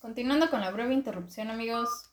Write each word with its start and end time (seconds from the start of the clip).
Continuando 0.00 0.50
con 0.50 0.60
la 0.60 0.70
breve 0.70 0.94
interrupción, 0.94 1.48
amigos. 1.50 2.12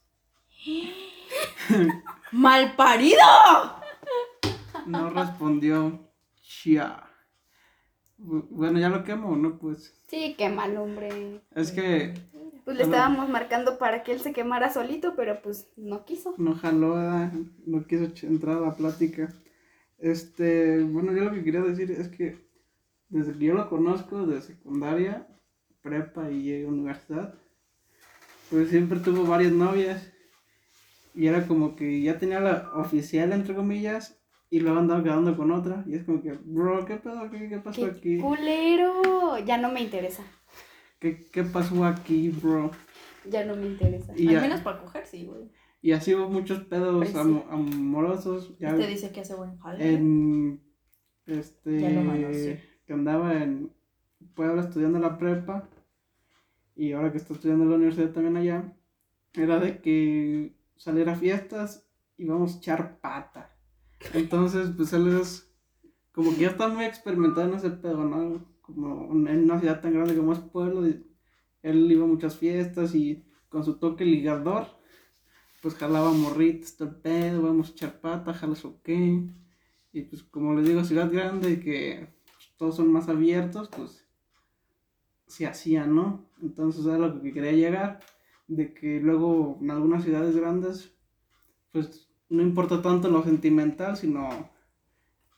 ¡Mal 2.31 2.75
parido! 2.75 3.17
No 4.88 5.10
respondió. 5.10 6.10
Chia. 6.42 7.04
Bu- 8.18 8.48
Bueno, 8.50 8.80
ya 8.80 8.90
lo 8.90 9.04
quemo, 9.04 9.36
¿no? 9.36 9.58
Pues. 9.60 9.94
Sí, 10.08 10.36
qué 10.38 10.50
mal, 10.50 10.76
hombre. 10.78 11.42
Es 11.56 11.72
que 11.72 12.14
Pues 12.65 12.78
le 12.78 12.83
estábamos 12.83 13.29
marcando 13.29 13.78
para 13.78 14.04
que 14.04 14.13
él 14.13 14.20
se 14.20 14.34
quemara 14.34 14.72
solito, 14.72 15.15
pero 15.15 15.42
pues 15.42 15.70
no 15.76 16.05
quiso. 16.05 16.34
no 16.38 16.55
jaló, 16.55 16.95
¿verdad? 16.95 17.31
no 17.65 17.86
quiso 17.86 18.05
entrar 18.27 18.57
a 18.57 18.61
la 18.61 18.75
plática. 18.75 19.31
Este, 20.00 20.81
bueno, 20.84 21.13
yo 21.13 21.23
lo 21.23 21.31
que 21.31 21.43
quería 21.43 21.61
decir 21.61 21.91
es 21.91 22.07
que 22.09 22.45
desde 23.09 23.34
que 23.38 23.45
yo 23.45 23.54
lo 23.54 23.70
conozco, 23.70 24.25
de 24.25 24.41
secundaria, 24.41 25.27
prepa 25.81 26.29
y 26.31 26.63
universidad, 26.63 27.36
pues 28.53 28.70
siempre 28.70 28.99
tuvo 28.99 29.23
varias 29.25 29.52
novias. 29.52 30.12
Y 31.16 31.25
era 31.25 31.48
como 31.48 31.75
que 31.75 32.02
ya 32.03 32.20
tenía 32.20 32.39
la 32.39 32.71
oficial, 32.76 33.31
entre 33.34 33.55
comillas, 33.55 34.20
y 34.52 34.59
luego 34.59 34.77
andaba 34.77 35.03
quedando 35.03 35.35
con 35.35 35.52
otra. 35.52 35.84
Y 35.88 35.95
es 35.95 36.03
como 36.03 36.21
que, 36.21 36.34
bro, 36.34 36.85
¿qué 36.85 36.98
pedo? 36.98 37.31
¿Qué, 37.31 37.49
qué 37.49 37.57
pasó 37.57 37.81
¡Qué 37.85 37.91
aquí? 37.91 38.17
culero! 38.20 39.39
Ya 39.43 39.57
no 39.57 39.71
me 39.71 39.81
interesa. 39.81 40.23
¿Qué, 40.99 41.26
¿Qué 41.31 41.43
pasó 41.43 41.84
aquí, 41.84 42.29
bro? 42.29 42.70
Ya 43.27 43.43
no 43.43 43.55
me 43.55 43.66
interesa. 43.66 44.13
Y 44.16 44.27
Al 44.27 44.34
ya- 44.35 44.41
menos 44.41 44.62
para 44.62 44.81
coger, 44.81 45.05
sí, 45.07 45.26
güey. 45.26 45.49
Y 45.81 45.91
así 45.93 46.13
hubo 46.13 46.29
muchos 46.29 46.63
pedos 46.65 46.98
Pues 46.98 47.09
sí. 47.09 47.17
am- 47.17 47.43
amorosos. 47.49 48.55
Ya 48.59 48.76
Te 48.76 48.85
dice 48.88 49.12
que 49.12 49.21
hace 49.21 49.34
buen 49.35 49.57
jale. 49.57 49.93
en 49.95 50.62
este 51.26 51.79
Ya 51.81 51.90
lo 51.90 52.01
manoseó. 52.04 52.57
que 52.85 52.93
andaba 52.93 53.34
en 53.43 53.71
Puebla 54.35 54.62
estudiando 54.62 54.99
la 54.99 55.17
prepa 55.17 55.70
y 56.76 56.91
ahora 56.91 57.12
que 57.12 57.18
está 57.18 57.34
estudiando 57.34 57.63
en 57.63 57.70
la 57.70 57.76
universidad 57.76 58.12
también 58.12 58.38
allá 58.38 58.76
era 59.34 59.59
de 59.59 59.82
que 59.82 60.55
salir 60.76 61.10
a 61.10 61.15
fiestas 61.15 61.88
y 62.18 62.26
vamos 62.26 62.55
a 62.55 62.57
echar 62.57 62.99
pata 62.99 63.55
entonces 64.14 64.72
pues 64.76 64.94
él 64.94 65.20
es 65.20 65.52
como 66.12 66.32
que 66.32 66.42
ya 66.42 66.50
está 66.50 66.68
muy 66.68 66.86
experimentado 66.86 67.50
en 67.50 67.56
ese 67.56 67.70
pedo 67.72 68.04
no 68.04 68.46
como 68.62 69.12
en 69.28 69.44
una 69.44 69.60
ciudad 69.60 69.82
tan 69.82 69.94
grande 69.94 70.16
como 70.16 70.34
es 70.34 70.40
Puebla 70.40 70.88
y 70.88 71.06
él 71.62 71.92
iba 71.92 72.04
a 72.04 72.08
muchas 72.08 72.38
fiestas 72.38 72.96
y 72.96 73.26
con 73.50 73.64
su 73.64 73.78
toque 73.78 74.06
ligador 74.06 74.68
pues 75.64 75.76
jalaba 75.76 76.12
morritos, 76.12 76.76
todo 76.76 76.90
el 76.90 76.96
pedo, 76.98 77.42
vamos 77.42 77.70
a 77.70 77.72
echar 77.72 78.02
pata, 78.02 78.34
jalas 78.34 78.66
o 78.66 78.82
qué. 78.84 79.24
Y 79.94 80.02
pues 80.02 80.22
como 80.24 80.54
les 80.56 80.68
digo, 80.68 80.84
ciudad 80.84 81.10
grande 81.10 81.62
que 81.62 82.10
todos 82.58 82.76
son 82.76 82.92
más 82.92 83.08
abiertos, 83.08 83.70
pues 83.70 84.03
se 85.34 85.48
hacía, 85.48 85.88
¿no? 85.88 86.30
Entonces 86.44 86.86
era 86.86 87.00
lo 87.00 87.20
que 87.20 87.34
quería 87.34 87.53
llegar, 87.53 88.00
de 88.48 88.72
que 88.73 89.00
luego 89.00 89.58
en 89.62 89.72
algunas 89.72 90.03
ciudades 90.03 90.36
grandes, 90.36 90.95
pues 91.72 92.08
no 92.30 92.44
importa 92.44 92.84
tanto 92.84 93.09
lo 93.09 93.23
sentimental, 93.23 93.98
sino 93.98 94.30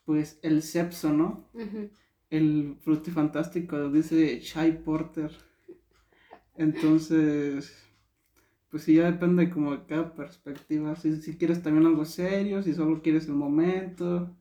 pues 0.03 0.37
el 0.41 0.63
sexo, 0.63 1.13
¿no? 1.13 1.49
Ujú. 1.53 1.89
El 2.29 2.75
frutifantástico 2.81 3.89
dice 3.89 4.41
Chai 4.41 4.83
Porter. 4.83 5.31
Entonces, 6.57 7.73
pues 8.69 8.83
sí, 8.83 8.95
ya 8.95 9.09
depende 9.09 9.49
como 9.49 9.77
de 9.77 9.85
cada 9.85 10.13
perspectiva. 10.13 10.97
Si, 10.97 11.21
si 11.21 11.37
quieres 11.37 11.63
también 11.63 11.85
algo 11.85 12.03
serio, 12.03 12.61
si 12.61 12.73
solo 12.73 13.01
quieres 13.01 13.27
el 13.27 13.35
momento, 13.35 14.35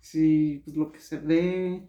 si 0.00 0.62
pues 0.64 0.76
lo 0.76 0.90
que 0.90 0.98
se 0.98 1.18
ve. 1.20 1.86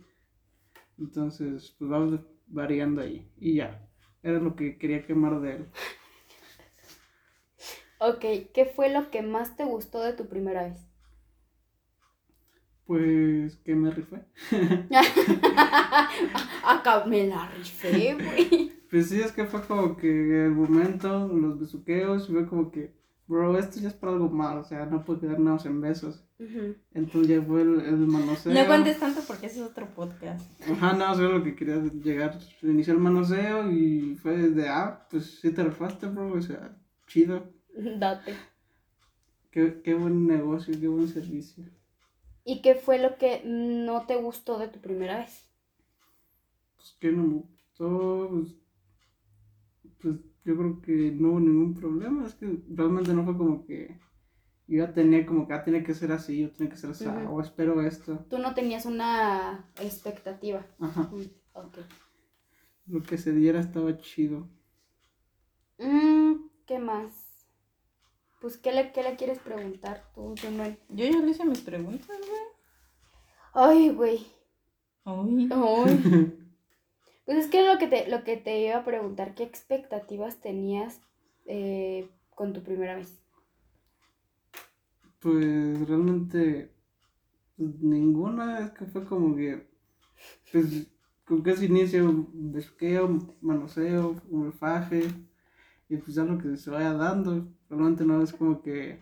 Entonces, 1.00 1.76
pues 1.80 1.92
va 1.92 2.24
variando 2.52 3.02
ahí. 3.02 3.28
Y 3.38 3.56
ya, 3.56 3.88
era 4.22 4.40
lo 4.40 4.56
que 4.56 4.78
quería 4.78 5.06
quemar 5.06 5.40
de 5.42 5.56
él. 5.56 5.68
Ok, 8.00 8.52
¿qué 8.54 8.66
fue 8.66 8.90
lo 8.92 9.12
que 9.12 9.22
más 9.22 9.56
te 9.56 9.64
gustó 9.64 10.02
de 10.02 10.14
tu 10.14 10.28
primera 10.28 10.64
vez? 10.64 10.80
Pues 12.86 13.56
que 13.58 13.76
me 13.76 13.92
rifé. 13.92 14.26
Acá 16.66 17.06
me 17.06 17.28
la 17.28 17.48
rifé, 17.50 18.16
güey. 18.16 18.72
Pues 18.90 19.10
sí, 19.10 19.22
es 19.22 19.32
que 19.32 19.46
fue 19.46 19.62
como 19.62 19.96
que 19.96 20.46
el 20.46 20.52
momento, 20.52 21.28
los 21.28 21.60
besuqueos, 21.60 22.28
fue 22.28 22.48
como 22.48 22.72
que, 22.72 22.94
bro, 23.32 23.58
esto 23.58 23.80
ya 23.80 23.88
es 23.88 23.94
para 23.94 24.12
algo 24.12 24.30
más, 24.30 24.58
o 24.58 24.64
sea, 24.68 24.86
no 24.86 25.06
puede 25.06 25.22
quedarnos 25.22 25.66
en 25.66 25.80
besos. 25.80 26.22
Entonces 26.94 27.28
ya 27.28 27.42
fue 27.42 27.62
el, 27.62 27.80
el 27.80 27.96
manoseo. 28.08 28.54
No 28.54 28.68
cuentes 28.68 29.00
tanto 29.00 29.22
porque 29.26 29.46
ese 29.46 29.62
es 29.62 29.66
otro 29.66 29.88
podcast. 29.96 30.46
Ajá, 30.70 30.94
no, 30.94 31.14
eso 31.14 31.28
es 31.28 31.32
lo 31.32 31.44
que 31.44 31.56
quería 31.56 31.82
llegar. 32.04 32.38
Inició 32.62 32.94
el 32.94 33.00
manoseo 33.00 33.72
y 33.72 34.16
fue 34.16 34.36
de, 34.50 34.68
ah, 34.68 35.08
pues 35.10 35.40
sí 35.40 35.52
te 35.52 35.64
rifaste, 35.64 36.08
bro, 36.08 36.34
o 36.34 36.42
sea, 36.42 36.78
chido. 37.08 37.54
Date. 37.74 38.36
Qué, 39.50 39.82
qué 39.82 39.94
buen 39.94 40.28
negocio, 40.28 40.74
qué 40.78 40.88
buen 40.90 41.08
servicio. 41.08 41.64
¿Y 42.44 42.62
qué 42.62 42.76
fue 42.76 43.00
lo 43.00 43.18
que 43.18 43.44
no 43.46 44.06
te 44.08 44.18
gustó 44.18 44.60
de 44.60 44.68
tu 44.68 44.82
primera 44.82 45.20
vez? 45.20 45.48
Pues 46.76 46.98
que 47.00 47.12
no 47.12 47.24
me 47.24 47.34
gustó, 47.36 48.30
pues, 48.30 48.56
pues 50.02 50.31
yo 50.46 50.58
creo 50.58 50.82
que 50.82 51.12
no 51.12 51.30
hubo 51.32 51.40
ningún 51.40 51.74
problema, 51.74 52.26
es 52.26 52.36
que 52.36 52.64
realmente 52.70 53.14
no 53.14 53.24
fue 53.26 53.38
como 53.38 53.66
que 53.66 54.00
yo 54.68 54.86
ya 54.86 54.94
tenía 54.94 55.26
como 55.26 55.48
que, 55.48 55.54
ah, 55.54 55.64
tiene 55.64 55.84
que 55.84 55.94
ser 55.94 56.12
así, 56.12 56.40
yo 56.42 56.52
tiene 56.52 56.72
que 56.72 56.78
ser 56.78 56.92
así, 56.92 57.06
o 57.30 57.42
espero 57.42 57.82
esto. 57.82 58.26
Tú 58.30 58.38
no 58.40 58.54
tenías 58.54 58.86
una 58.86 59.70
expectativa. 59.82 60.66
Ajá, 60.80 61.04
Mm, 61.12 61.24
Ok. 61.54 61.78
lo 62.88 63.02
que 63.04 63.18
se 63.18 63.34
diera 63.34 63.60
estaba 63.60 63.98
chido. 63.98 64.48
Mm, 65.80 66.36
¿Qué 66.66 66.80
más? 66.80 67.28
Pues, 68.40 68.58
¿qué 68.58 68.72
le, 68.72 68.92
qué 68.92 69.04
le 69.04 69.16
quieres 69.18 69.40
preguntar 69.40 70.04
tú, 70.16 70.34
Manuel? 70.44 70.78
Yo 70.90 71.06
ya 71.06 71.20
le 71.20 71.32
hice 71.32 71.46
mis 71.46 71.62
preguntas, 71.62 72.08
güey. 72.08 72.42
Ay, 73.54 73.90
güey. 73.90 74.26
Ay. 75.06 75.50
Ay. 75.52 76.38
Pues 77.32 77.46
es 77.46 77.50
que 77.50 77.66
lo 77.66 77.80
que 77.80 77.88
te, 77.88 78.10
lo 78.10 78.26
que 78.26 78.36
te 78.36 78.60
iba 78.60 78.76
a 78.76 78.84
preguntar, 78.84 79.36
¿qué 79.36 79.44
expectativas 79.44 80.42
tenías 80.42 81.00
eh, 81.46 82.10
con 82.36 82.52
tu 82.52 82.62
primera 82.62 82.98
vez? 82.98 83.22
Pues 85.22 85.88
realmente 85.88 86.74
ninguna, 87.56 88.60
es 88.60 88.72
que 88.72 88.86
fue 88.86 89.06
como 89.06 89.34
que, 89.38 89.66
pues, 90.52 90.88
con 91.24 91.42
se 91.56 91.66
inicio, 91.68 92.28
besuqueo, 92.34 93.18
manoseo, 93.40 94.18
olfaje, 94.30 95.08
y 95.88 95.96
pues 95.96 96.16
ya 96.16 96.26
lo 96.26 96.38
que 96.38 96.58
se 96.58 96.70
vaya 96.70 96.92
dando, 96.92 97.48
realmente 97.70 98.04
no 98.04 98.22
es 98.22 98.34
como 98.34 98.62
que, 98.62 99.00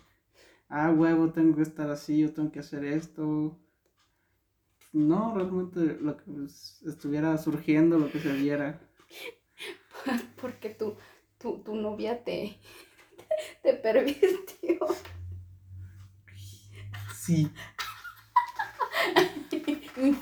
ah, 0.68 0.92
huevo, 0.92 1.32
tengo 1.32 1.56
que 1.56 1.64
estar 1.64 1.90
así, 1.90 2.20
yo 2.20 2.32
tengo 2.32 2.52
que 2.52 2.60
hacer 2.60 2.86
esto. 2.86 3.58
No, 4.92 5.36
realmente 5.36 5.98
lo 6.02 6.18
que 6.18 6.24
pues, 6.24 6.82
estuviera 6.84 7.38
surgiendo, 7.38 8.00
lo 8.00 8.12
que 8.12 8.20
se 8.20 8.34
diera. 8.34 8.80
Porque 10.42 10.70
tu, 10.70 10.96
tu, 11.38 11.60
tu 11.60 11.76
novia 11.76 12.24
te, 12.24 12.60
te 13.64 13.74
pervirtió. 13.74 14.80
Sí. 17.16 17.50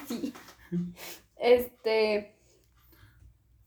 Sí. 0.07 0.33
Este, 1.35 2.35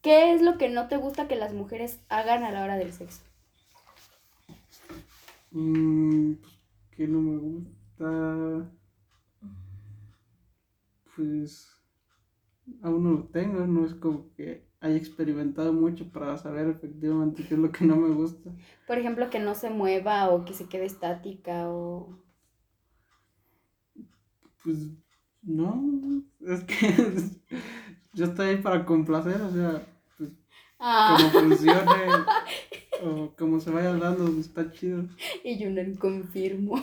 ¿qué 0.02 0.34
es 0.34 0.42
lo 0.42 0.58
que 0.58 0.68
no 0.68 0.88
te 0.88 0.96
gusta 0.96 1.28
que 1.28 1.36
las 1.36 1.52
mujeres 1.52 2.00
hagan 2.08 2.42
a 2.42 2.50
la 2.50 2.64
hora 2.64 2.76
del 2.76 2.92
sexo? 2.92 3.20
Mm, 5.52 6.34
pues, 6.34 6.52
que 6.90 7.06
no 7.06 7.20
me 7.20 7.38
gusta. 7.38 8.79
Pues 11.20 11.69
aún 12.82 13.04
no 13.04 13.10
lo 13.10 13.25
tengo, 13.25 13.66
no 13.66 13.84
es 13.84 13.92
como 13.94 14.32
que 14.34 14.66
haya 14.81 14.97
experimentado 14.97 15.75
mucho 15.75 16.10
para 16.10 16.38
saber 16.38 16.69
efectivamente 16.69 17.44
qué 17.47 17.54
es 17.54 17.60
lo 17.60 17.71
que 17.71 17.84
no 17.84 17.97
me 17.97 18.09
gusta. 18.15 18.50
Por 18.86 18.97
ejemplo, 18.97 19.28
que 19.28 19.39
no 19.39 19.54
se 19.54 19.68
mueva 19.68 20.30
o 20.30 20.47
que 20.47 20.54
se 20.54 20.66
quede 20.66 20.86
estática 20.86 21.68
o... 21.68 22.18
Pues 24.65 24.78
no, 25.42 26.22
es 26.41 26.65
que 26.65 27.12
yo 28.15 28.24
estoy 28.24 28.48
ahí 28.48 28.56
para 28.62 28.86
complacer, 28.86 29.42
o 29.42 29.50
sea, 29.50 29.86
pues 30.16 30.30
Ah, 30.78 31.18
como 31.18 31.30
funcione 31.48 32.24
o 33.03 33.34
como 33.36 33.60
se 33.60 33.71
vaya 33.71 33.94
dando, 33.94 34.27
está 34.41 34.71
chido. 34.72 35.04
y 35.44 35.59
yo 35.59 35.68
no 35.68 35.98
confirmo. 35.98 36.77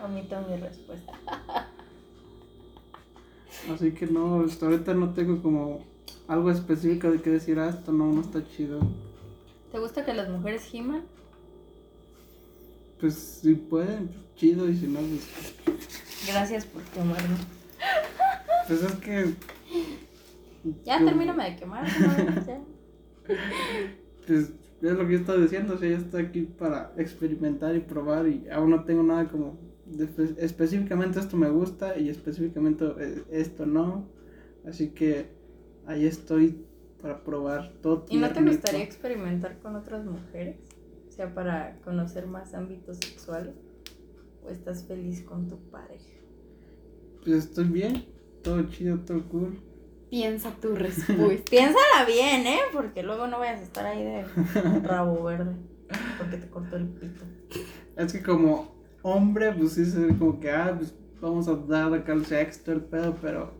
Omito 0.00 0.40
mi 0.48 0.56
respuesta. 0.58 1.12
Así 3.72 3.92
que 3.92 4.06
no, 4.06 4.42
hasta 4.44 4.66
ahorita 4.66 4.94
no 4.94 5.12
tengo 5.12 5.42
como 5.42 5.84
algo 6.28 6.50
específico 6.50 7.10
de 7.10 7.20
que 7.20 7.30
decir, 7.30 7.58
ah, 7.58 7.68
esto 7.68 7.92
no, 7.92 8.12
no 8.12 8.20
está 8.20 8.46
chido. 8.48 8.80
¿Te 9.72 9.78
gusta 9.78 10.04
que 10.04 10.14
las 10.14 10.28
mujeres 10.28 10.62
giman? 10.64 11.02
Pues 13.00 13.14
si 13.14 13.54
pueden, 13.54 14.08
pues, 14.08 14.34
chido, 14.36 14.68
y 14.68 14.76
si 14.76 14.86
no, 14.86 15.00
pues, 15.00 15.74
Gracias 16.26 16.64
por 16.66 16.82
quemarme. 16.82 17.36
pues 18.66 18.82
es 18.82 18.92
que... 18.96 19.34
Ya, 20.84 20.98
yo- 21.00 21.04
termíname 21.06 21.50
de 21.50 21.56
quemar. 21.56 21.84
¿no? 22.00 22.44
Ya. 22.46 22.60
pues 24.26 24.52
es 24.82 24.92
lo 24.92 25.06
que 25.06 25.12
yo 25.14 25.18
estaba 25.18 25.38
diciendo, 25.38 25.74
o 25.74 25.78
sea, 25.78 25.88
yo 25.90 25.96
estoy 25.96 26.24
aquí 26.24 26.42
para 26.42 26.92
experimentar 26.96 27.74
y 27.76 27.80
probar 27.80 28.26
y 28.28 28.48
aún 28.50 28.70
no 28.70 28.84
tengo 28.84 29.02
nada 29.02 29.28
como 29.28 29.58
espe- 29.92 30.34
específicamente 30.38 31.18
esto 31.20 31.36
me 31.36 31.48
gusta 31.50 31.98
y 31.98 32.08
específicamente 32.08 32.84
eh, 32.98 33.24
esto 33.30 33.66
no, 33.66 34.08
así 34.66 34.90
que 34.90 35.26
ahí 35.86 36.06
estoy 36.06 36.64
para 37.00 37.22
probar 37.22 37.72
todo. 37.82 38.06
¿Y 38.08 38.16
no 38.16 38.32
te 38.32 38.42
gustaría 38.42 38.82
experimentar 38.82 39.58
con 39.60 39.76
otras 39.76 40.04
mujeres? 40.04 40.56
O 41.08 41.12
sea, 41.12 41.32
para 41.34 41.78
conocer 41.82 42.26
más 42.26 42.54
ámbitos 42.54 42.98
sexuales. 42.98 43.54
¿O 44.44 44.50
estás 44.50 44.84
feliz 44.84 45.22
con 45.22 45.48
tu 45.48 45.58
pareja? 45.70 46.04
Pues 47.24 47.36
estoy 47.44 47.64
bien, 47.64 48.04
todo 48.42 48.62
chido, 48.68 48.98
todo 49.00 49.28
cool. 49.28 49.58
Piensa 50.10 50.50
tu 50.60 50.68
respuesta. 50.76 51.50
Piénsala 51.50 52.04
bien, 52.06 52.46
¿eh? 52.46 52.58
Porque 52.72 53.02
luego 53.02 53.26
no 53.26 53.38
vayas 53.40 53.60
a 53.60 53.64
estar 53.64 53.86
ahí 53.86 54.04
de 54.04 54.24
rabo 54.82 55.24
verde. 55.24 55.56
Porque 56.18 56.36
te 56.36 56.48
cortó 56.48 56.76
el 56.76 56.86
pito. 56.88 57.24
Es 57.96 58.12
que 58.12 58.22
como 58.22 58.75
hombre, 59.02 59.52
pues 59.52 59.72
sí 59.72 59.84
se 59.84 59.98
ve 59.98 60.18
como 60.18 60.40
que, 60.40 60.50
ah, 60.50 60.74
pues 60.76 60.94
vamos 61.20 61.48
a 61.48 61.56
dar 61.56 61.92
acá 61.94 62.12
el 62.12 62.26
sexto, 62.26 62.72
el 62.72 62.82
pedo, 62.82 63.16
pero 63.20 63.50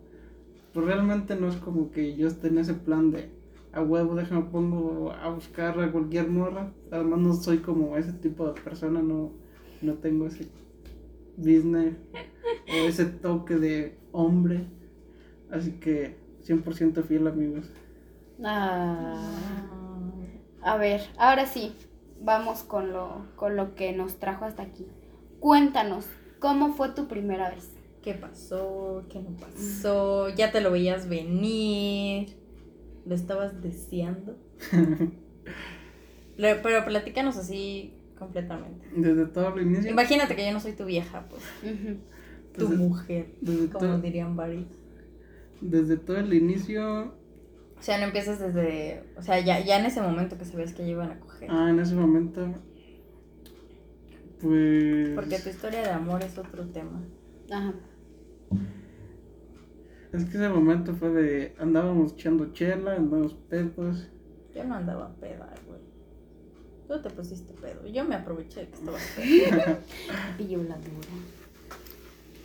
pues 0.72 0.86
realmente 0.86 1.36
no 1.36 1.48
es 1.48 1.56
como 1.56 1.90
que 1.90 2.16
yo 2.16 2.28
esté 2.28 2.48
en 2.48 2.58
ese 2.58 2.74
plan 2.74 3.10
de, 3.10 3.30
a 3.72 3.82
huevo, 3.82 4.14
déjame 4.14 4.42
pongo 4.42 5.12
a 5.12 5.28
buscar 5.28 5.78
a 5.80 5.92
cualquier 5.92 6.28
morra. 6.28 6.72
Además 6.90 7.20
no 7.20 7.34
soy 7.34 7.58
como 7.58 7.96
ese 7.96 8.12
tipo 8.12 8.46
de 8.46 8.60
persona, 8.60 9.00
no, 9.00 9.32
no 9.82 9.94
tengo 9.94 10.26
ese 10.26 10.48
business 11.36 11.94
o 12.68 12.88
ese 12.88 13.06
toque 13.06 13.56
de 13.56 13.98
hombre. 14.12 14.66
Así 15.50 15.72
que 15.72 16.16
100% 16.44 17.02
fiel, 17.04 17.26
amigos. 17.26 17.70
Ah. 18.42 19.20
A 20.62 20.76
ver, 20.76 21.02
ahora 21.16 21.46
sí, 21.46 21.74
vamos 22.20 22.62
con 22.62 22.92
lo, 22.92 23.26
con 23.36 23.56
lo 23.56 23.74
que 23.74 23.92
nos 23.92 24.16
trajo 24.16 24.44
hasta 24.44 24.62
aquí. 24.62 24.86
Cuéntanos, 25.40 26.06
¿cómo 26.38 26.74
fue 26.74 26.90
tu 26.90 27.08
primera 27.08 27.50
vez? 27.50 27.70
¿Qué 28.02 28.14
pasó? 28.14 29.04
¿Qué 29.10 29.18
no 29.20 29.30
pasó? 29.36 30.28
¿Ya 30.30 30.52
te 30.52 30.60
lo 30.60 30.70
veías 30.70 31.08
venir? 31.08 32.36
¿Lo 33.04 33.14
estabas 33.14 33.60
deseando? 33.62 34.36
Pero 36.36 36.84
platícanos 36.84 37.36
así 37.36 37.94
completamente. 38.18 38.86
Desde 38.94 39.26
todo 39.26 39.54
el 39.56 39.62
inicio. 39.66 39.90
Imagínate 39.90 40.36
que 40.36 40.46
yo 40.46 40.52
no 40.52 40.60
soy 40.60 40.72
tu 40.72 40.84
vieja, 40.84 41.26
pues. 41.28 41.42
Tu 42.56 42.68
Desde- 42.68 42.76
mujer, 42.76 43.26
desde, 43.40 43.68
como 43.68 43.78
todo, 43.86 43.98
dirían 44.00 44.36
varios. 44.36 44.66
desde 45.60 45.96
todo 45.96 46.18
el 46.18 46.32
inicio 46.32 47.14
O 47.78 47.82
sea, 47.82 47.98
no 47.98 48.04
empiezas 48.04 48.38
desde. 48.38 49.02
O 49.16 49.22
sea, 49.22 49.40
ya, 49.40 49.60
ya 49.60 49.78
en 49.78 49.86
ese 49.86 50.00
momento 50.00 50.38
que 50.38 50.44
sabías 50.44 50.72
que 50.72 50.82
ya 50.84 50.90
iban 50.90 51.10
a 51.10 51.20
coger. 51.20 51.50
Ah, 51.50 51.68
en 51.70 51.80
ese 51.80 51.94
momento. 51.94 52.46
Pues. 54.40 55.10
Porque 55.14 55.38
tu 55.38 55.48
historia 55.48 55.82
de 55.82 55.90
amor 55.90 56.22
es 56.22 56.36
otro 56.38 56.66
tema. 56.66 57.02
Ajá. 57.50 57.74
Es 60.12 60.24
que 60.24 60.36
ese 60.36 60.48
momento 60.48 60.94
fue 60.94 61.10
de. 61.10 61.54
Andábamos 61.58 62.12
echando 62.12 62.52
chela, 62.52 62.94
andábamos 62.94 63.34
pedos. 63.48 64.08
Yo 64.54 64.64
no 64.64 64.74
andaba 64.74 65.14
peda, 65.16 65.52
güey. 65.66 65.80
Tú 66.88 67.02
te 67.02 67.10
pusiste 67.10 67.52
pedo. 67.54 67.86
Yo 67.86 68.04
me 68.04 68.14
aproveché 68.14 68.60
de 68.60 68.68
que 68.68 68.74
estabas 68.74 69.02
pedo. 69.16 69.78
Violadora. 70.38 70.80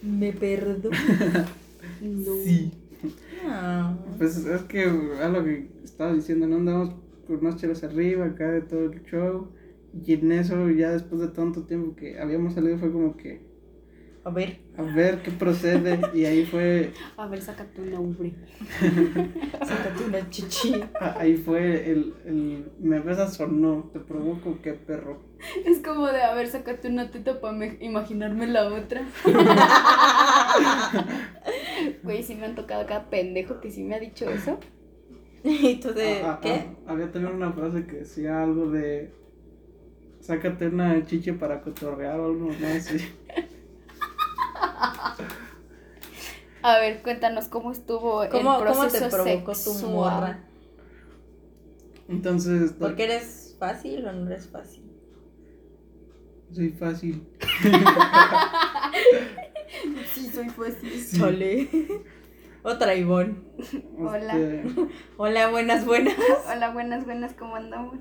me 0.01 0.33
perdono. 0.33 0.97
No. 1.99 2.35
No. 3.43 3.97
Pues 4.19 4.37
es 4.37 4.61
que 4.63 4.83
a 4.83 5.27
lo 5.29 5.43
que 5.43 5.67
estaba 5.83 6.13
diciendo, 6.13 6.45
¿no? 6.45 6.57
Andábamos 6.57 6.93
con 7.25 7.37
unas 7.37 7.55
chelas 7.55 7.83
arriba, 7.83 8.25
acá 8.25 8.51
de 8.51 8.61
todo 8.61 8.85
el 8.91 9.03
show. 9.03 9.47
Y 9.93 10.13
en 10.13 10.31
eso, 10.31 10.69
ya 10.69 10.91
después 10.91 11.19
de 11.21 11.27
tanto 11.29 11.65
tiempo 11.65 11.95
que 11.95 12.19
habíamos 12.19 12.53
salido, 12.53 12.77
fue 12.77 12.91
como 12.91 13.17
que. 13.17 13.49
A 14.23 14.29
ver. 14.29 14.59
A 14.77 14.83
ver 14.83 15.23
qué 15.23 15.31
procede. 15.31 15.99
Y 16.13 16.25
ahí 16.25 16.45
fue. 16.45 16.93
A 17.17 17.27
ver, 17.27 17.41
saca 17.41 17.65
tu 17.73 17.83
nombre. 17.83 18.33
Sácate 19.61 20.03
una 20.05 20.29
chichi. 20.29 20.79
Ahí 20.99 21.35
fue 21.37 21.91
el. 21.91 22.13
el 22.25 22.71
me 22.79 22.99
besas 22.99 23.39
o 23.41 23.47
no. 23.47 23.89
Te 23.91 23.99
provoco, 23.99 24.59
qué 24.61 24.73
perro. 24.73 25.19
Es 25.65 25.79
como 25.79 26.05
de, 26.07 26.21
a 26.21 26.35
ver, 26.35 26.47
sácate 26.47 26.87
una 26.87 27.09
teta 27.09 27.41
para 27.41 27.65
imaginarme 27.81 28.45
la 28.47 28.67
otra. 28.71 29.01
Güey, 32.03 32.23
sí 32.23 32.35
me 32.35 32.45
han 32.45 32.55
tocado 32.55 32.85
cada 32.85 33.09
pendejo 33.09 33.59
que 33.59 33.71
sí 33.71 33.83
me 33.83 33.95
ha 33.95 33.99
dicho 33.99 34.29
eso. 34.29 34.59
¿Y 35.43 35.79
tú 35.79 35.93
de 35.93 36.21
Ah, 36.21 36.33
ah, 36.33 36.39
qué? 36.41 36.49
ah, 36.85 36.91
había 36.91 37.11
también 37.11 37.35
una 37.35 37.51
frase 37.53 37.85
que 37.87 37.97
decía 37.97 38.43
algo 38.43 38.69
de. 38.69 39.11
Sácate 40.21 40.67
una 40.67 41.05
chiche 41.05 41.33
para 41.33 41.61
cotorrear 41.61 42.19
o 42.19 42.25
algo 42.25 42.47
más 42.47 42.63
así. 42.63 42.97
A 46.63 46.77
ver, 46.77 47.01
cuéntanos 47.01 47.47
cómo 47.47 47.71
estuvo 47.71 48.23
¿Cómo, 48.29 48.29
el 48.29 48.29
¿Cómo 48.31 48.59
proceso 48.59 49.05
te 49.05 49.09
provocó 49.09 49.53
tu 49.53 49.73
morra? 49.87 50.43
Entonces. 52.07 52.73
¿Porque 52.77 53.05
eres 53.05 53.55
fácil 53.57 54.05
o 54.05 54.13
no 54.13 54.27
eres 54.27 54.47
fácil? 54.47 54.83
Soy 56.51 56.69
fácil. 56.69 57.27
Sí, 60.13 60.27
soy 60.27 60.49
fácil. 60.49 60.91
Sí. 60.91 61.17
Chale. 61.17 61.69
Otra 62.63 62.93
Ivonne. 62.93 63.35
Hola. 63.97 64.37
Este, 64.37 64.87
Hola, 65.17 65.49
buenas, 65.49 65.85
buenas. 65.85 66.15
Hola, 66.53 66.71
buenas, 66.71 67.05
buenas, 67.05 67.33
¿cómo 67.33 67.55
andamos? 67.55 67.99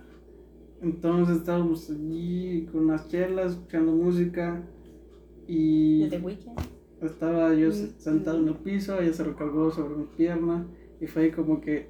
Entonces 0.82 1.38
estábamos 1.38 1.91
allí 1.91 2.69
con 2.73 2.87
las 2.87 3.09
chelas, 3.09 3.53
escuchando 3.53 3.93
música. 3.93 4.62
Y 5.47 6.05
Desde 6.05 6.19
Weekend. 6.19 6.59
estaba 7.03 7.55
yo 7.55 7.69
Mm, 7.71 7.99
sentado 7.99 8.38
en 8.38 8.49
el 8.49 8.55
piso, 8.56 9.00
ella 9.00 9.12
se 9.12 9.25
recargó 9.25 9.71
sobre 9.71 9.97
mi 9.97 10.05
pierna. 10.17 10.67
Y 11.00 11.06
fue 11.06 11.23
ahí 11.25 11.31
como 11.31 11.61
que. 11.61 11.88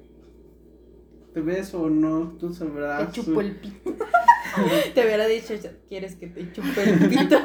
¿Te 1.33 1.41
beso 1.41 1.83
o 1.83 1.89
no? 1.89 2.33
Tú 2.39 2.53
sabrás. 2.53 3.11
Te 3.11 3.21
chupo 3.21 3.41
el 3.41 3.55
pito. 3.55 3.91
Te 4.93 5.05
hubiera 5.05 5.25
dicho, 5.27 5.53
¿quieres 5.87 6.15
que 6.15 6.27
te 6.27 6.51
chupe 6.51 6.83
el 6.83 7.07
pito? 7.07 7.37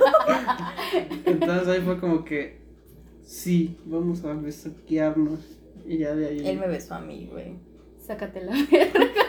Entonces 1.24 1.68
ahí 1.68 1.80
fue 1.82 2.00
como 2.00 2.24
que. 2.24 2.58
Sí, 3.22 3.76
vamos 3.84 4.24
a 4.24 4.32
besuquearnos. 4.34 5.40
Y 5.86 5.98
ya 5.98 6.14
de 6.16 6.26
ahí. 6.28 6.48
Él 6.48 6.58
me 6.58 6.66
besó 6.66 6.94
a 6.94 7.00
mí, 7.00 7.28
güey. 7.30 7.58
Sácatela. 8.00 8.52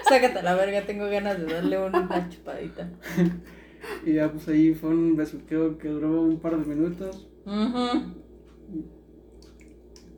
Sácate 0.10 0.40
a 0.40 0.44
la 0.44 0.56
verga, 0.56 0.86
tengo 0.86 1.06
ganas 1.10 1.40
de 1.40 1.46
darle 1.54 1.80
una 1.80 2.30
chupadita. 2.30 2.90
Y 4.06 4.14
ya 4.14 4.32
pues 4.32 4.48
ahí 4.48 4.74
fue 4.74 4.90
un 4.90 5.16
besuqueo 5.16 5.78
que 5.78 5.88
duró 5.90 6.22
un 6.22 6.40
par 6.40 6.58
de 6.58 6.66
minutos. 6.66 7.28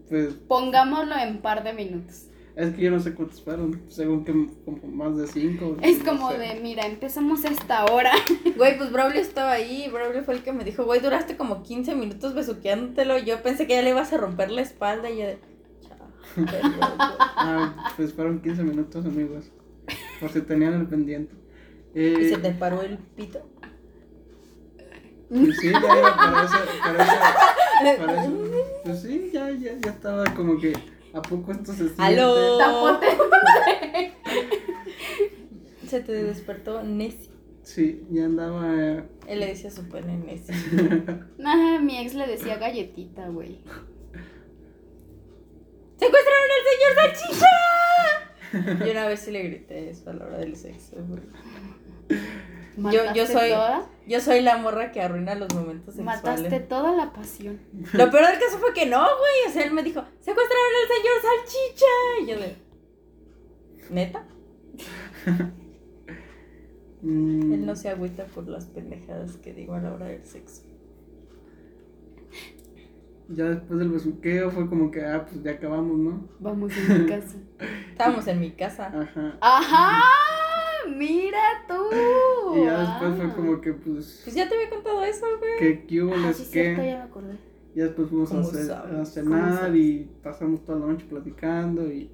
Pues 0.07 0.33
Pongámoslo 0.47 1.15
en 1.17 1.41
par 1.41 1.63
de 1.63 1.73
minutos. 1.73 2.25
es 2.55 2.73
que 2.75 2.81
yo 2.81 2.91
no 2.91 2.99
sé 2.99 3.13
cuántos 3.13 3.41
fueron, 3.43 3.83
según 3.89 4.25
que 4.25 4.33
como 4.65 4.87
más 4.87 5.15
de 5.17 5.27
cinco. 5.27 5.77
Es 5.81 5.99
no 6.03 6.11
como 6.11 6.31
sé. 6.31 6.39
de, 6.39 6.59
mira, 6.61 6.85
empezamos 6.87 7.45
a 7.45 7.49
esta 7.49 7.85
hora. 7.85 8.11
Güey, 8.57 8.77
pues 8.77 8.91
Braulio 8.91 9.21
estaba 9.21 9.51
ahí. 9.51 9.87
Braulio 9.91 10.23
fue 10.23 10.33
el 10.35 10.43
que 10.43 10.51
me 10.51 10.63
dijo, 10.65 10.83
güey, 10.83 10.99
duraste 10.99 11.37
como 11.37 11.63
15 11.63 11.95
minutos 11.95 12.33
besuqueándotelo. 12.33 13.17
Yo 13.19 13.41
pensé 13.43 13.67
que 13.67 13.73
ya 13.75 13.81
le 13.81 13.91
ibas 13.91 14.11
a 14.11 14.17
romper 14.17 14.51
la 14.51 14.61
espalda 14.61 15.09
y 15.09 15.19
yo 15.19 15.25
de. 15.27 15.37
Ah, 17.41 17.93
pues 17.95 18.13
fueron 18.13 18.41
15 18.41 18.63
minutos, 18.63 19.05
amigos. 19.05 19.51
Por 20.19 20.29
si 20.31 20.41
tenían 20.41 20.73
el 20.73 20.87
pendiente. 20.87 21.33
¿Y 21.95 21.99
Eh, 21.99 22.29
se 22.29 22.37
te 22.37 22.51
paró 22.51 22.81
el 22.81 22.97
pito? 22.97 23.41
pues 25.29 25.57
sí, 25.59 25.71
ya 25.71 25.79
iba 25.79 26.15
para 26.15 26.43
eso, 26.45 26.55
para 26.81 27.03
eso, 27.03 28.01
para 28.05 28.23
eso. 28.23 28.33
Pues 28.83 29.01
sí, 29.01 29.29
ya, 29.33 29.49
ya, 29.51 29.73
ya 29.79 29.91
estaba 29.91 30.23
como 30.35 30.59
que. 30.59 30.73
¿A 31.13 31.21
poco 31.21 31.51
esto 31.51 31.71
se 31.71 31.77
siente? 31.85 32.01
¡Aló! 32.03 32.57
Tapote. 32.57 33.07
Se 35.87 36.01
te 36.01 36.11
despertó 36.23 36.83
Nessie. 36.83 37.31
Sí, 37.63 38.03
ya 38.11 38.25
andaba. 38.25 38.63
eh, 38.75 39.03
Él 39.27 39.39
le 39.39 39.47
decía 39.47 39.71
su 39.71 39.87
pene 39.89 40.17
Nessie. 40.17 40.53
Ajá, 41.43 41.79
mi 41.81 41.97
ex 41.99 42.13
le 42.13 42.27
decía 42.27 42.57
galletita, 42.57 43.27
güey. 43.29 43.59
¡Secuestraron 45.97 46.49
al 46.55 46.63
señor 46.69 46.93
Salchicha! 46.95 47.47
Yo 48.85 48.91
una 48.91 49.07
vez 49.07 49.19
sí 49.21 49.31
le 49.31 49.43
grité 49.43 49.89
eso 49.89 50.09
a 50.09 50.13
la 50.13 50.25
hora 50.25 50.37
del 50.39 50.55
sexo, 50.55 50.95
güey. 51.07 51.21
Yo- 52.09 52.83
yo 52.91 53.03
¿Mataste 53.07 53.25
soy- 53.33 53.49
Toda, 53.49 53.89
Yo 54.07 54.21
soy 54.21 54.41
la 54.41 54.57
morra 54.57 54.91
que 54.91 55.01
arruina 55.01 55.35
los 55.35 55.53
momentos 55.53 55.95
sexuales. 55.95 56.23
mataste 56.23 56.59
toda 56.61 56.93
la 56.95 57.11
pasión. 57.11 57.59
Lo 57.93 58.09
peor 58.09 58.25
del 58.27 58.39
caso 58.39 58.57
fue 58.59 58.73
que 58.73 58.85
no, 58.85 58.99
güey. 59.01 59.49
O 59.49 59.51
sea, 59.53 59.63
él 59.65 59.71
me 59.73 59.83
dijo, 59.83 60.01
secuestraron 60.19 60.71
al 60.81 60.87
señor 60.95 61.15
Salchicha. 61.21 61.85
Y 62.21 62.25
yo 62.27 62.39
de. 62.39 62.55
¿Neta? 63.93 64.23
mm, 67.01 67.53
Él 67.53 67.65
no 67.65 67.75
se 67.75 67.89
agüita 67.89 68.25
por 68.25 68.47
las 68.47 68.65
pendejadas 68.65 69.37
que 69.37 69.53
digo 69.53 69.73
a 69.73 69.79
la 69.81 69.93
hora 69.93 70.05
del 70.07 70.25
sexo. 70.25 70.63
Ya 73.31 73.45
después 73.45 73.79
del 73.79 73.89
besuqueo 73.89 74.49
fue 74.49 74.67
como 74.67 74.89
que, 74.89 75.05
ah, 75.05 75.25
pues 75.25 75.43
ya 75.43 75.51
acabamos, 75.51 75.97
¿no? 75.99 76.27
Vamos 76.39 76.73
en 76.75 77.03
mi 77.03 77.09
casa. 77.09 77.37
Estábamos 77.91 78.27
en 78.27 78.39
mi 78.39 78.51
casa. 78.51 78.87
Ajá. 78.87 79.37
Ajá, 79.39 80.01
mira. 80.97 81.37
ya 82.55 82.79
después 82.79 83.15
fue 83.17 83.25
Ah. 83.25 83.33
como 83.35 83.61
que, 83.61 83.73
pues, 83.73 84.21
Pues 84.23 84.35
ya 84.35 84.49
te 84.49 84.55
había 84.55 84.69
contado 84.69 85.03
eso, 85.03 85.25
güey. 85.37 85.57
que 85.59 85.85
¿qué 85.85 86.01
hubo, 86.03 86.13
Ah, 86.15 86.33
sí, 86.33 86.43
cierto, 86.45 86.81
ya 86.81 86.97
me 86.97 87.03
acordé. 87.03 87.37
Ya 87.75 87.83
después 87.83 88.09
fuimos 88.09 88.31
a, 88.31 88.35
¿Cómo 88.35 88.47
ce- 88.49 88.65
sabes? 88.65 88.69
a 88.69 88.89
¿Cómo 88.91 89.05
cenar 89.05 89.75
y 89.75 90.09
pasamos 90.23 90.65
toda 90.65 90.79
la 90.79 90.87
noche 90.87 91.05
platicando 91.07 91.85
y 91.91 92.09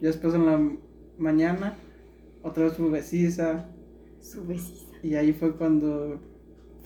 ya 0.00 0.08
después 0.08 0.34
en 0.34 0.46
la 0.46 0.58
mañana 1.18 1.74
otra 2.42 2.64
vez 2.64 2.74
fue 2.74 2.88
besisa 2.90 3.68
Su 4.20 4.44
besita. 4.46 4.96
y 5.02 5.14
ahí 5.14 5.32
fue 5.34 5.54
cuando 5.54 6.18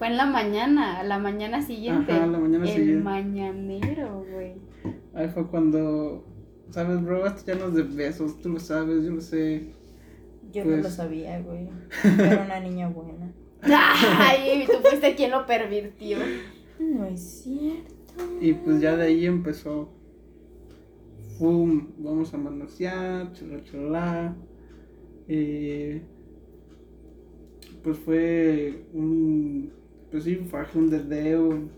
Fue 0.00 0.08
en 0.08 0.16
la 0.16 0.24
mañana, 0.24 1.02
la 1.02 1.18
mañana 1.18 1.60
siguiente. 1.60 2.10
Ajá, 2.10 2.26
la 2.26 2.38
mañana 2.38 2.64
El 2.64 2.70
siguiente. 2.74 3.04
mañanero, 3.04 4.24
güey. 4.32 4.54
ahí 5.14 5.28
fue 5.28 5.46
cuando 5.46 6.24
sabes 6.70 7.02
bro 7.04 7.26
esto 7.26 7.42
ya 7.46 7.54
no 7.56 7.66
es 7.66 7.74
de 7.74 7.82
besos 7.82 8.40
tú 8.40 8.48
lo 8.48 8.58
sabes 8.60 9.04
yo 9.04 9.10
lo 9.10 9.20
sé 9.20 9.74
Yo 10.52 10.64
no 10.64 10.70
Pues- 10.70 10.84
lo 10.84 10.90
sabía, 10.90 11.40
güey. 11.42 11.68
Era 12.18 12.44
una 12.44 12.60
niña 12.60 12.88
buena. 12.88 13.30
Ay, 13.62 14.64
tú 14.66 14.78
fuiste 14.88 15.14
quien 15.16 15.32
lo 15.32 15.44
pervirtió. 15.46 16.16
No 16.78 17.04
es 17.04 17.20
cierto. 17.44 17.94
y 18.40 18.54
pues 18.54 18.80
ya 18.80 18.96
de 18.96 19.04
ahí 19.04 19.26
empezó 19.26 19.90
Fum, 21.38 21.88
vamos 21.98 22.32
a 22.34 22.38
manosear, 22.38 23.32
chula 23.34 23.62
chula. 23.64 24.34
Eh, 25.28 26.02
pues 27.82 27.98
fue 27.98 28.84
un. 28.94 29.72
Pues 30.10 30.24
sí, 30.24 30.36
fue 30.36 30.64
un 30.74 30.90
dedeo. 30.90 31.68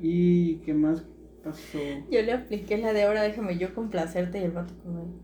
¿Y 0.00 0.56
qué 0.56 0.74
más 0.74 1.04
pasó? 1.42 1.78
Yo 2.10 2.22
le 2.22 2.32
apliqué 2.32 2.78
la 2.78 2.92
de 2.92 3.02
ahora, 3.02 3.22
déjame 3.22 3.58
yo 3.58 3.74
complacerte 3.74 4.40
y 4.40 4.44
el 4.44 4.52
vato 4.52 4.74
como, 4.82 5.14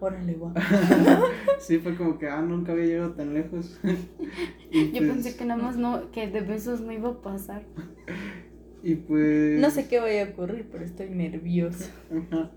órale, 0.00 0.34
guau. 0.34 0.52
Sí, 1.58 1.78
fue 1.78 1.96
como 1.96 2.18
que, 2.18 2.28
ah, 2.28 2.42
nunca 2.42 2.72
había 2.72 2.86
llegado 2.86 3.12
tan 3.12 3.32
lejos. 3.32 3.80
Yo 4.70 4.98
pues, 4.98 5.10
pensé 5.10 5.36
que 5.36 5.44
nada 5.44 5.62
más 5.62 5.76
no, 5.76 6.10
que 6.10 6.26
de 6.26 6.40
besos 6.40 6.80
no 6.80 6.92
iba 6.92 7.10
a 7.10 7.22
pasar. 7.22 7.64
y 8.82 8.96
pues. 8.96 9.60
No 9.60 9.70
sé 9.70 9.86
qué 9.88 10.00
vaya 10.00 10.26
a 10.26 10.30
ocurrir, 10.30 10.66
pero 10.70 10.84
estoy 10.84 11.10
nerviosa. 11.10 11.90
Ajá. 12.10 12.50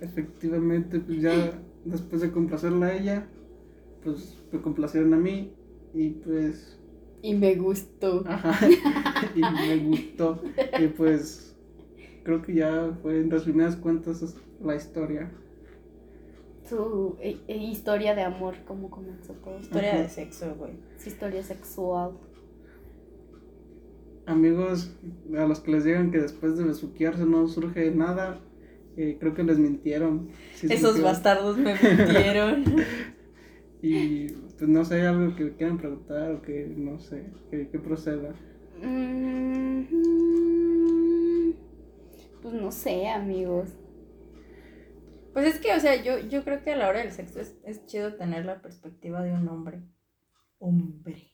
Efectivamente, 0.00 1.00
pues 1.00 1.20
ya 1.20 1.34
después 1.84 2.22
de 2.22 2.30
complacerla 2.30 2.86
a 2.86 2.94
ella, 2.94 3.26
pues 4.02 4.38
me 4.52 4.60
complacieron 4.60 5.12
a 5.12 5.18
mí. 5.18 5.52
Y 5.92 6.10
pues. 6.10 6.78
Y 7.24 7.32
me 7.32 7.54
gustó. 7.54 8.22
Ajá. 8.26 8.68
y 9.34 9.40
me 9.40 9.78
gustó. 9.78 10.42
Y 10.78 10.88
pues. 10.88 11.56
Creo 12.22 12.42
que 12.42 12.54
ya 12.54 12.98
fue 13.00 13.18
en 13.18 13.30
resumidas 13.30 13.76
cuentas 13.76 14.20
es 14.20 14.36
la 14.62 14.76
historia. 14.76 15.32
Su 16.68 17.16
eh, 17.20 17.38
eh, 17.48 17.56
historia 17.56 18.14
de 18.14 18.22
amor, 18.22 18.56
cómo 18.66 18.90
comenzó 18.90 19.32
todo. 19.34 19.58
Historia 19.58 19.92
Ajá. 19.94 20.02
de 20.02 20.08
sexo, 20.10 20.54
güey. 20.58 20.72
Su 20.98 21.08
historia 21.08 21.42
sexual. 21.42 22.12
Amigos, 24.26 24.94
a 25.34 25.46
los 25.46 25.60
que 25.60 25.70
les 25.72 25.84
digan 25.84 26.10
que 26.10 26.20
después 26.20 26.58
de 26.58 26.64
besuquearse 26.64 27.24
no 27.24 27.48
surge 27.48 27.90
nada, 27.90 28.38
eh, 28.98 29.16
creo 29.18 29.32
que 29.32 29.44
les 29.44 29.58
mintieron. 29.58 30.28
Sí 30.56 30.66
Esos 30.68 30.90
surgió. 30.90 31.04
bastardos 31.04 31.56
me 31.56 31.72
mintieron. 31.74 32.64
Y 33.84 34.28
pues 34.58 34.68
no 34.70 34.84
sé, 34.84 35.06
algo 35.06 35.34
que 35.36 35.54
quieran 35.56 35.78
preguntar 35.78 36.32
o 36.32 36.42
que 36.42 36.66
no 36.76 36.98
sé, 37.00 37.32
que, 37.50 37.68
que 37.70 37.78
proceda. 37.78 38.34
Mm, 38.82 39.84
Pues 42.42 42.54
no 42.54 42.70
sé, 42.70 43.08
amigos. 43.08 43.70
Pues 45.34 45.46
es 45.46 45.60
que, 45.60 45.74
o 45.74 45.80
sea, 45.80 45.96
yo, 46.02 46.18
yo 46.18 46.44
creo 46.44 46.62
que 46.64 46.72
a 46.72 46.76
la 46.76 46.88
hora 46.88 47.00
del 47.00 47.12
sexo 47.12 47.40
es, 47.40 47.56
es 47.64 47.84
chido 47.86 48.14
tener 48.16 48.46
la 48.46 48.62
perspectiva 48.62 49.22
de 49.22 49.32
un 49.32 49.48
hombre. 49.48 49.82
Hombre. 50.58 51.30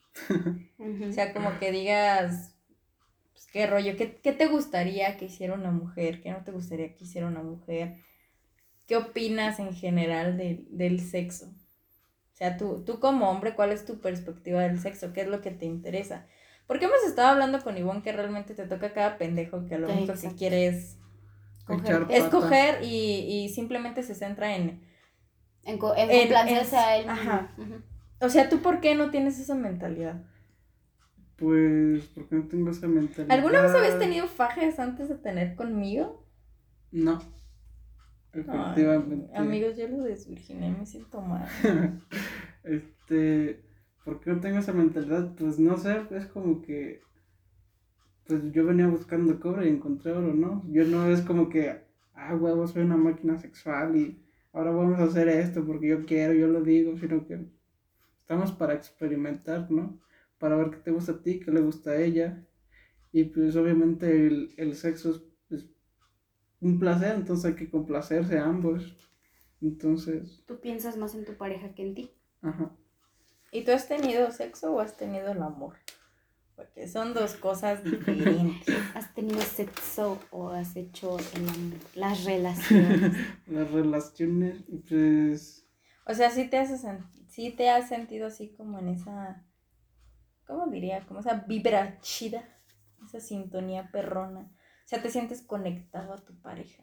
O 1.08 1.12
sea, 1.12 1.32
como 1.32 1.58
que 1.58 1.72
digas, 1.72 2.54
pues 3.32 3.46
qué 3.52 3.66
rollo, 3.66 3.96
¿Qué, 3.96 4.20
qué 4.22 4.32
te 4.32 4.46
gustaría 4.48 5.16
que 5.18 5.26
hiciera 5.26 5.54
una 5.54 5.70
mujer? 5.72 6.22
¿Qué 6.22 6.30
no 6.32 6.44
te 6.44 6.52
gustaría 6.52 6.94
que 6.94 7.04
hiciera 7.04 7.28
una 7.28 7.42
mujer? 7.42 7.96
¿Qué 8.86 8.96
opinas 8.96 9.58
en 9.60 9.74
general 9.74 10.36
de- 10.38 10.66
del 10.70 11.00
sexo? 11.00 11.54
O 12.40 12.44
sea, 12.44 12.56
tú, 12.56 12.82
tú 12.86 13.00
como 13.00 13.30
hombre, 13.30 13.54
¿cuál 13.54 13.70
es 13.72 13.84
tu 13.84 14.00
perspectiva 14.00 14.62
del 14.62 14.80
sexo? 14.80 15.12
¿Qué 15.12 15.22
es 15.22 15.28
lo 15.28 15.42
que 15.42 15.50
te 15.50 15.66
interesa? 15.66 16.26
Porque 16.66 16.86
hemos 16.86 17.02
estado 17.06 17.28
hablando 17.28 17.62
con 17.62 17.76
Ivonne 17.76 18.02
que 18.02 18.12
realmente 18.12 18.54
te 18.54 18.66
toca 18.66 18.92
cada 18.94 19.18
pendejo 19.18 19.66
que 19.68 19.78
lo 19.78 19.88
Sí, 19.88 19.92
único 19.92 20.06
que 20.06 20.12
exacto. 20.12 20.38
quiere 20.38 20.66
es 20.68 20.96
coger 22.30 22.82
y, 22.82 23.44
y 23.44 23.48
simplemente 23.50 24.02
se 24.02 24.14
centra 24.14 24.56
en... 24.56 24.82
En, 25.64 25.78
co- 25.78 25.94
en 25.94 26.10
En- 26.10 26.20
complacerse 26.20 26.76
en- 26.76 26.82
a 26.82 26.96
él. 26.96 27.08
ajá. 27.08 27.48
O 28.20 28.28
sea, 28.28 28.48
¿tú 28.48 28.60
por 28.62 28.80
qué 28.80 28.94
no 28.94 29.10
tienes 29.10 29.38
esa 29.38 29.54
mentalidad? 29.54 30.22
Pues, 31.36 32.04
porque 32.14 32.34
no 32.36 32.46
tengo 32.48 32.70
esa 32.70 32.86
mentalidad. 32.86 33.32
¿Alguna 33.36 33.62
vez 33.62 33.74
habías 33.74 33.98
tenido 33.98 34.26
fajes 34.28 34.78
antes 34.78 35.08
de 35.08 35.14
tener 35.16 35.54
conmigo? 35.56 36.26
No. 36.92 37.20
Ay, 38.32 38.40
Efectivamente. 38.42 39.36
amigos, 39.36 39.76
yo 39.76 39.88
lo 39.88 40.02
desvirginé, 40.04 40.70
me 40.70 40.86
siento 40.86 41.20
mal. 41.20 41.48
este, 42.64 43.60
¿por 44.04 44.20
qué 44.20 44.30
no 44.30 44.40
tengo 44.40 44.58
esa 44.58 44.72
mentalidad? 44.72 45.34
Pues 45.36 45.58
no 45.58 45.76
sé, 45.76 46.02
es 46.10 46.26
como 46.26 46.62
que, 46.62 47.02
pues 48.26 48.52
yo 48.52 48.64
venía 48.64 48.86
buscando 48.86 49.40
cobre 49.40 49.66
y 49.66 49.70
encontré 49.70 50.12
oro, 50.12 50.32
¿no? 50.32 50.64
Yo 50.70 50.84
no 50.84 51.06
es 51.10 51.22
como 51.22 51.48
que, 51.48 51.80
ah, 52.14 52.36
huevo, 52.36 52.66
soy 52.68 52.82
una 52.82 52.96
máquina 52.96 53.36
sexual 53.38 53.96
y 53.96 54.22
ahora 54.52 54.70
vamos 54.70 55.00
a 55.00 55.04
hacer 55.04 55.28
esto 55.28 55.66
porque 55.66 55.88
yo 55.88 56.06
quiero, 56.06 56.32
yo 56.32 56.46
lo 56.46 56.62
digo, 56.62 56.96
sino 56.96 57.26
que 57.26 57.46
estamos 58.16 58.52
para 58.52 58.74
experimentar, 58.74 59.70
¿no? 59.70 60.00
Para 60.38 60.56
ver 60.56 60.70
qué 60.70 60.76
te 60.78 60.90
gusta 60.92 61.12
a 61.12 61.22
ti, 61.22 61.40
qué 61.40 61.50
le 61.50 61.60
gusta 61.60 61.90
a 61.90 61.96
ella. 62.00 62.46
Y 63.12 63.24
pues 63.24 63.56
obviamente 63.56 64.28
el, 64.28 64.54
el 64.56 64.76
sexo 64.76 65.10
es 65.10 65.29
un 66.60 66.78
placer, 66.78 67.14
entonces 67.16 67.44
hay 67.46 67.54
que 67.56 67.70
complacerse 67.70 68.38
a 68.38 68.44
ambos. 68.46 68.94
Entonces, 69.60 70.42
Tú 70.46 70.60
piensas 70.60 70.96
más 70.96 71.14
en 71.14 71.24
tu 71.24 71.34
pareja 71.36 71.74
que 71.74 71.82
en 71.82 71.94
ti. 71.94 72.10
ajá. 72.42 72.70
¿Y 73.52 73.64
tú 73.64 73.72
has 73.72 73.88
tenido 73.88 74.30
sexo 74.30 74.72
o 74.74 74.80
has 74.80 74.96
tenido 74.96 75.32
el 75.32 75.42
amor? 75.42 75.76
Porque 76.56 76.86
son 76.88 77.14
dos 77.14 77.34
cosas 77.34 77.82
diferentes. 77.84 78.68
¿Has 78.94 79.12
tenido 79.14 79.40
sexo 79.40 80.18
o 80.30 80.50
has 80.50 80.76
hecho 80.76 81.18
el 81.34 81.48
amor? 81.48 81.78
las 81.94 82.24
relaciones? 82.24 83.16
Las 83.48 83.70
relaciones, 83.70 84.62
pues, 84.88 85.66
O 86.06 86.14
sea, 86.14 86.30
sí 86.30 86.48
te, 86.48 86.62
sen- 86.62 87.04
sí 87.28 87.50
te 87.50 87.70
has 87.70 87.88
sentido 87.88 88.26
así 88.28 88.50
como 88.56 88.78
en 88.78 88.88
esa, 88.88 89.44
¿cómo 90.46 90.66
diría? 90.66 91.06
Como 91.06 91.20
esa 91.20 91.34
vibra 91.46 91.98
chida, 92.00 92.44
esa 93.04 93.20
sintonía 93.20 93.90
perrona. 93.90 94.50
O 94.90 94.92
sea, 94.92 95.00
te 95.02 95.08
sientes 95.08 95.40
conectado 95.42 96.12
a 96.14 96.16
tu 96.16 96.34
pareja, 96.42 96.82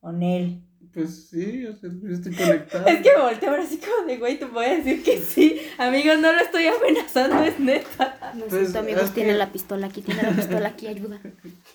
con 0.00 0.22
él. 0.22 0.60
pues 0.92 1.30
sí, 1.30 1.64
o 1.64 1.74
sea, 1.74 1.88
yo 2.02 2.10
estoy 2.14 2.34
conectado. 2.36 2.86
Es 2.86 3.00
que 3.00 3.10
me 3.16 3.22
volteé 3.22 3.48
ahora 3.48 3.62
así 3.62 3.78
como 3.78 4.06
de, 4.06 4.18
güey, 4.18 4.38
te 4.38 4.44
voy 4.44 4.66
a 4.66 4.76
decir 4.76 5.02
que 5.02 5.18
sí. 5.18 5.58
Amigos, 5.78 6.18
no 6.18 6.30
lo 6.30 6.38
estoy 6.40 6.66
amenazando, 6.66 7.42
es 7.42 7.58
neta. 7.58 8.18
No 8.34 8.44
Pues, 8.44 8.72
sé, 8.72 8.78
amigos, 8.78 9.04
es 9.04 9.08
que- 9.12 9.22
tiene 9.22 9.32
la 9.38 9.50
pistola 9.50 9.86
aquí, 9.86 10.02
tiene 10.02 10.22
la 10.24 10.30
pistola 10.32 10.68
aquí, 10.68 10.88
ayuda. 10.88 11.20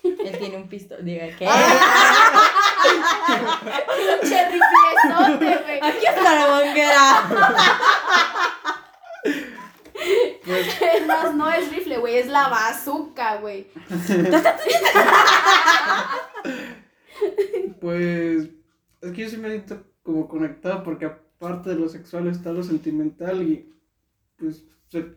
Él 0.04 0.38
tiene 0.38 0.58
un 0.58 0.68
pistol, 0.68 1.04
diga, 1.04 1.26
¿qué? 1.36 1.48
¡Pinche 4.20 4.48
riflezote, 4.50 5.56
güey! 5.64 5.80
Aquí 5.82 6.06
está 6.06 6.34
la 6.34 6.48
manguera. 6.48 7.28
Pues, 10.48 10.66
Es 10.94 11.06
más, 11.06 11.34
no 11.34 11.48
es 11.50 11.70
rifle, 11.70 11.98
güey, 11.98 12.16
es 12.16 12.26
la 12.26 12.48
bazooka, 12.48 13.36
güey. 13.36 13.66
pues, 17.80 18.48
es 19.00 19.12
que 19.12 19.22
yo 19.22 19.28
sí 19.28 19.36
me 19.36 19.48
siento 19.50 19.82
como 20.02 20.28
conectado 20.28 20.82
porque 20.82 21.06
aparte 21.06 21.70
de 21.70 21.76
lo 21.76 21.88
sexual 21.88 22.28
está 22.28 22.52
lo 22.52 22.62
sentimental 22.62 23.42
y 23.42 23.74
pues 24.36 24.64
se 24.88 25.14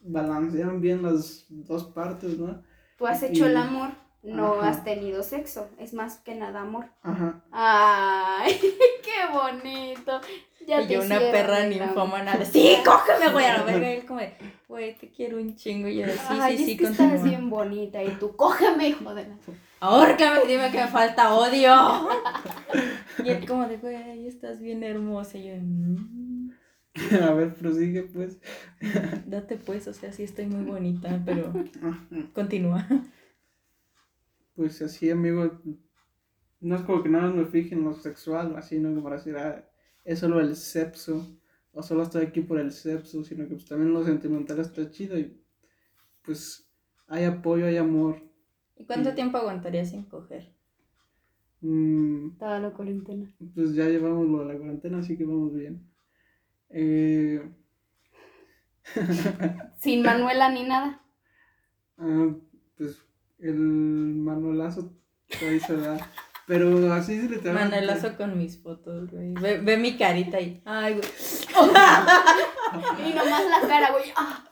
balancean 0.00 0.80
bien 0.80 1.02
las 1.02 1.46
dos 1.48 1.84
partes, 1.84 2.38
¿no? 2.38 2.62
Tú 2.98 3.06
has 3.06 3.22
hecho 3.22 3.44
Y- 3.46 3.48
el 3.48 3.56
amor, 3.56 3.90
no 4.22 4.54
Ajá. 4.60 4.70
has 4.70 4.84
tenido 4.84 5.22
sexo. 5.22 5.68
Es 5.78 5.92
más 5.94 6.18
que 6.18 6.34
nada 6.34 6.62
amor. 6.62 6.86
Ajá. 7.02 7.44
¡Ay, 7.50 8.58
qué 9.02 9.32
bonito! 9.32 10.20
Ya 10.68 10.82
Y 10.82 10.88
yo 10.88 11.02
una 11.02 11.18
perra 11.18 11.64
ninfómana 11.66 12.36
de, 12.36 12.44
sí, 12.44 12.76
cógeme, 12.84 13.32
güey, 13.32 13.44
a 13.46 13.58
la 13.58 13.62
verga. 13.64 13.88
Y 13.92 13.96
él 13.98 14.04
como 14.06 14.20
de, 14.20 14.32
güey, 14.68 14.96
te 14.96 15.10
quiero 15.10 15.36
un 15.38 15.54
chingo. 15.54 15.86
Y 15.88 15.98
yo 15.98 16.06
de, 16.06 16.12
sí, 16.12 16.18
Ay, 16.28 16.56
sí, 16.56 16.62
es 16.64 16.68
sí, 16.70 16.76
que 16.76 16.84
continúa. 16.84 17.14
estás 17.14 17.24
bien 17.24 17.48
bonita 17.50 18.02
y 18.02 18.10
tú, 18.18 18.34
cógeme, 18.36 18.88
hijo 18.88 19.14
de 19.14 19.28
la... 19.28 19.36
Ahórcame 19.78 20.40
dime 20.48 20.70
que 20.72 20.78
me 20.78 20.88
falta 20.88 21.34
odio. 21.34 22.08
y 23.24 23.28
él 23.28 23.46
como 23.46 23.68
de, 23.68 23.76
güey, 23.76 24.26
estás 24.26 24.58
bien 24.60 24.82
hermosa. 24.82 25.38
Y 25.38 25.48
yo, 25.48 25.54
"Mm, 25.60 26.50
A 27.22 27.32
ver, 27.34 27.54
prosigue 27.54 28.02
pues. 28.04 28.38
date 29.26 29.56
pues, 29.58 29.86
o 29.86 29.92
sea, 29.92 30.12
sí 30.12 30.22
estoy 30.24 30.46
muy 30.46 30.64
bonita, 30.64 31.20
pero 31.24 31.52
continúa. 32.32 32.86
Pues 34.56 34.80
así, 34.82 35.10
amigo, 35.10 35.60
no 36.60 36.76
es 36.76 36.82
como 36.82 37.02
que 37.02 37.10
nada 37.10 37.26
más 37.26 37.34
me 37.34 37.44
fije 37.44 37.74
en 37.74 37.84
lo 37.84 37.94
sexual, 37.94 38.56
así, 38.56 38.78
no 38.78 38.88
como 38.88 39.02
para 39.04 39.16
decir, 39.16 39.36
ah, 39.36 39.62
es 40.06 40.20
solo 40.20 40.40
el 40.40 40.56
sexo, 40.56 41.26
o 41.72 41.82
solo 41.82 42.02
estoy 42.04 42.24
aquí 42.26 42.40
por 42.40 42.58
el 42.58 42.72
sexo, 42.72 43.22
sino 43.24 43.44
que 43.48 43.54
pues 43.56 43.66
también 43.66 43.92
lo 43.92 44.02
sentimental 44.04 44.58
está 44.60 44.90
chido 44.90 45.18
y 45.18 45.38
pues 46.22 46.70
hay 47.08 47.24
apoyo, 47.24 47.66
hay 47.66 47.76
amor. 47.76 48.22
¿Y 48.76 48.84
cuánto 48.86 49.14
tiempo 49.14 49.38
aguantarías 49.38 49.90
sin 49.90 50.04
coger? 50.04 50.54
Mm, 51.60 52.36
Toda 52.38 52.60
la 52.60 52.70
cuarentena. 52.72 53.32
pues 53.54 53.74
ya 53.74 53.88
llevamos 53.88 54.26
lo 54.28 54.40
de 54.40 54.52
la 54.52 54.58
cuarentena, 54.58 54.98
así 54.98 55.16
que 55.18 55.24
vamos 55.24 55.54
bien. 55.54 55.86
Eh, 56.70 57.42
Sin 59.78 60.02
Manuela 60.02 60.50
ni 60.50 60.64
nada. 60.64 61.02
ah, 61.98 62.34
pues 62.76 63.02
el 63.38 63.56
Manuelazo 63.56 64.92
ahí 65.42 65.60
se 65.60 65.76
da. 65.76 65.98
Pero 66.46 66.92
así 66.92 67.14
es 67.14 67.30
literalmente. 67.30 67.76
Manelazo 67.76 68.16
con 68.16 68.38
mis 68.38 68.60
fotos, 68.62 69.10
güey. 69.10 69.32
Ve, 69.34 69.58
ve 69.58 69.76
mi 69.76 69.96
carita 69.96 70.36
ahí. 70.36 70.62
Ay, 70.64 70.94
güey. 70.94 71.08
Y 73.06 73.14
nomás 73.14 73.42
la 73.48 73.68
cara, 73.68 73.92
güey. 73.92 74.12
Ah, 74.16 74.42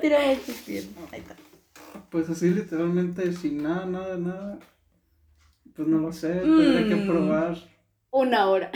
Tira 0.00 0.18
mucho 0.26 0.52
piernas. 0.66 1.12
Ahí 1.12 1.20
está. 1.20 1.36
Pues 2.10 2.28
así 2.30 2.50
literalmente, 2.50 3.32
sin 3.32 3.62
nada, 3.62 3.86
nada, 3.86 4.16
nada. 4.16 4.58
Pues 5.74 5.86
no 5.88 5.98
lo 5.98 6.12
sé, 6.12 6.28
tendré 6.40 6.88
que 6.88 6.96
Mm. 6.96 7.06
probar 7.06 7.56
una 8.10 8.46
hora. 8.48 8.70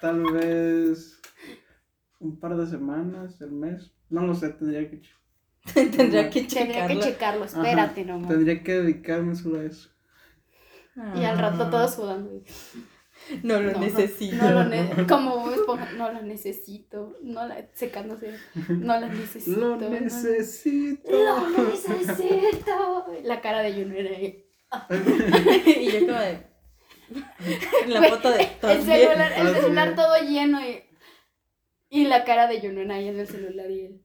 tal 0.00 0.22
vez 0.32 1.20
un 2.18 2.38
par 2.40 2.56
de 2.56 2.66
semanas, 2.66 3.40
el 3.40 3.52
mes. 3.52 3.92
No 4.10 4.22
lo 4.26 4.34
sé, 4.34 4.48
tendría 4.50 4.90
que, 4.90 5.00
Tendría 5.74 6.28
que 6.30 6.42
Tendría 6.42 6.86
que 6.88 6.94
checarlo. 6.94 7.00
checarlo, 7.02 7.44
Ajá, 7.44 7.56
espérate 7.62 8.04
nomás. 8.04 8.28
tendría 8.30 8.62
que 8.62 8.72
dedicarme 8.72 9.34
solo 9.36 9.60
a 9.60 9.64
eso. 9.64 9.90
Y 11.14 11.24
al 11.24 11.38
rato 11.38 11.64
Ah, 11.64 11.70
todos 11.70 11.94
sudando. 11.94 12.30
No 13.44 13.60
lo 13.60 13.72
No, 13.72 13.78
necesito. 13.78 14.36
No 14.44 14.50
lo 14.50 14.64
ne- 14.64 15.06
como 15.08 15.50
Esponja, 15.52 15.92
no 15.92 16.12
la 16.12 16.20
necesito. 16.22 17.16
No 17.22 17.46
la 17.46 17.64
secándose. 17.72 18.36
No 18.68 18.98
la 19.00 19.08
necesito. 19.08 19.60
Lo 19.60 19.76
no 19.76 19.88
necesito. 19.88 21.10
Lo 21.10 21.48
necesito. 21.70 23.06
La 23.22 23.40
cara 23.40 23.62
de 23.62 23.72
Junior 23.72 24.06
ahí. 24.06 24.44
y 25.80 25.92
yo 25.92 26.00
como 26.06 26.18
de... 26.18 26.46
La 27.86 27.98
Güey, 28.00 28.10
foto 28.10 28.30
de... 28.30 28.36
El 28.36 28.40
¿Estás 28.42 28.84
celular, 28.84 29.32
el 29.36 29.46
Ah, 29.46 29.54
celular 29.60 29.94
todo 29.94 30.16
lleno 30.28 30.60
y. 30.60 30.82
Y 31.90 32.04
la 32.06 32.24
cara 32.24 32.46
de 32.48 32.60
Junior 32.60 32.90
ahí 32.90 33.08
en 33.08 33.20
el 33.20 33.28
celular 33.28 33.70
y 33.70 33.80
él. 33.86 34.02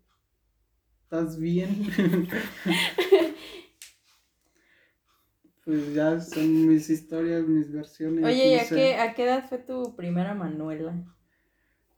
¿Estás 1.09 1.39
bien? 1.39 1.87
pues 5.63 5.93
ya 5.93 6.19
son 6.19 6.67
mis 6.67 6.89
historias, 6.89 7.47
mis 7.47 7.71
versiones. 7.71 8.25
Oye, 8.25 8.51
¿y 8.51 8.55
no 8.55 8.61
a 8.61 8.65
sé, 8.65 8.75
qué, 8.75 8.95
a 8.95 9.13
qué 9.13 9.23
edad 9.23 9.47
fue 9.47 9.59
tu 9.59 9.95
primera 9.95 10.33
Manuela? 10.33 11.01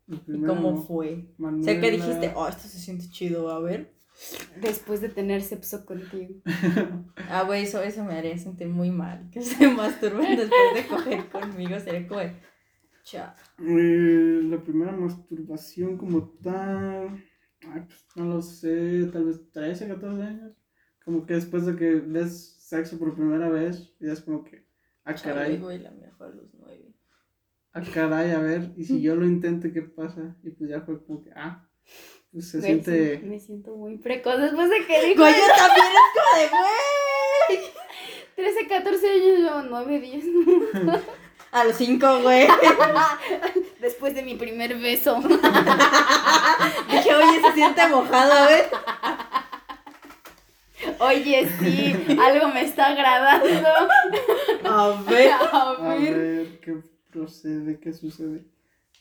¿Y 0.07 0.43
cómo 0.43 0.83
fue? 0.83 1.33
O 1.39 1.41
Manuela. 1.41 1.63
sea, 1.71 1.81
que 1.81 1.89
dijiste, 1.89 2.33
oh, 2.35 2.47
esto 2.47 2.67
se 2.67 2.77
siente 2.77 3.09
chido, 3.09 3.49
a 3.49 3.59
ver. 3.59 3.95
Después 4.61 5.01
de 5.01 5.09
tener 5.09 5.41
sexo 5.41 5.87
contigo. 5.87 6.35
Ah, 7.31 7.43
güey, 7.43 7.63
eso, 7.63 7.81
eso 7.81 8.03
me 8.03 8.13
haría 8.13 8.37
sentir 8.37 8.67
muy 8.67 8.91
mal. 8.91 9.27
Que 9.31 9.41
se 9.41 9.67
masturben 9.73 10.35
después 10.37 10.73
de 10.75 10.87
coger 10.87 11.29
conmigo. 11.29 11.79
Sería 11.79 12.07
como 12.07 12.21
chao. 13.03 13.33
Eh, 13.59 14.41
la 14.43 14.61
primera 14.63 14.91
masturbación 14.91 15.97
como 15.97 16.29
tal, 16.43 17.23
ay, 17.67 17.81
pues, 17.85 18.05
no 18.15 18.25
lo 18.25 18.41
sé, 18.41 19.09
tal 19.11 19.25
vez 19.25 19.49
13, 19.51 19.87
14 19.87 20.21
años. 20.23 20.53
Como 21.03 21.25
que 21.25 21.33
después 21.35 21.65
de 21.65 21.75
que 21.75 21.95
ves 21.95 22.55
sexo 22.59 22.99
por 22.99 23.15
primera 23.15 23.49
vez, 23.49 23.93
ya 23.99 24.13
es 24.13 24.21
como 24.21 24.43
que, 24.43 24.65
ah, 25.05 25.15
caray, 25.15 25.57
güey, 25.57 25.79
la 25.79 25.91
fue 26.17 26.27
a 26.27 26.29
los 26.29 26.53
nueve. 26.53 26.93
ah, 27.73 27.81
caray, 27.93 28.31
a 28.31 28.39
ver, 28.39 28.71
y 28.77 28.83
si 28.85 29.01
yo 29.01 29.15
lo 29.15 29.25
intento, 29.25 29.71
¿qué 29.73 29.81
pasa? 29.81 30.35
Y 30.43 30.51
pues 30.51 30.69
ya 30.69 30.81
fue 30.81 31.03
como 31.03 31.23
que, 31.23 31.31
ah, 31.35 31.67
pues 32.31 32.49
se 32.49 32.59
sí, 32.59 32.67
siente... 32.67 33.19
Me 33.23 33.39
siento 33.39 33.75
muy 33.75 33.97
precoz 33.97 34.39
después 34.39 34.69
de 34.69 34.85
que 34.85 35.07
dijo 35.07 35.21
Güey, 35.21 35.33
yo 35.33 35.55
también 35.57 35.87
es 35.87 36.11
como 36.15 36.37
de, 36.37 37.57
güey. 37.57 37.71
13, 38.35 38.67
14 38.67 39.09
años, 39.09 39.39
yo 39.39 39.63
9, 39.63 39.99
10. 39.99 40.25
A 41.51 41.63
los 41.63 41.75
cinco, 41.75 42.21
güey. 42.21 42.47
Después 43.79 44.13
de 44.13 44.23
mi 44.23 44.35
primer 44.35 44.77
beso. 44.77 45.15
Dije, 46.91 47.15
oye, 47.15 47.41
se 47.41 47.53
siente 47.53 47.87
mojado, 47.87 48.45
güey. 48.45 48.61
Oye, 50.99 51.49
sí, 51.59 51.95
algo 52.21 52.47
me 52.49 52.61
está 52.63 52.87
agradando. 52.87 53.67
A 54.65 55.01
ver. 55.09 55.31
A 55.51 55.71
A 55.71 55.95
ver. 55.95 56.17
ver 56.17 56.59
qué 56.61 56.77
procede, 57.11 57.79
qué 57.79 57.93
sucede. 57.93 58.45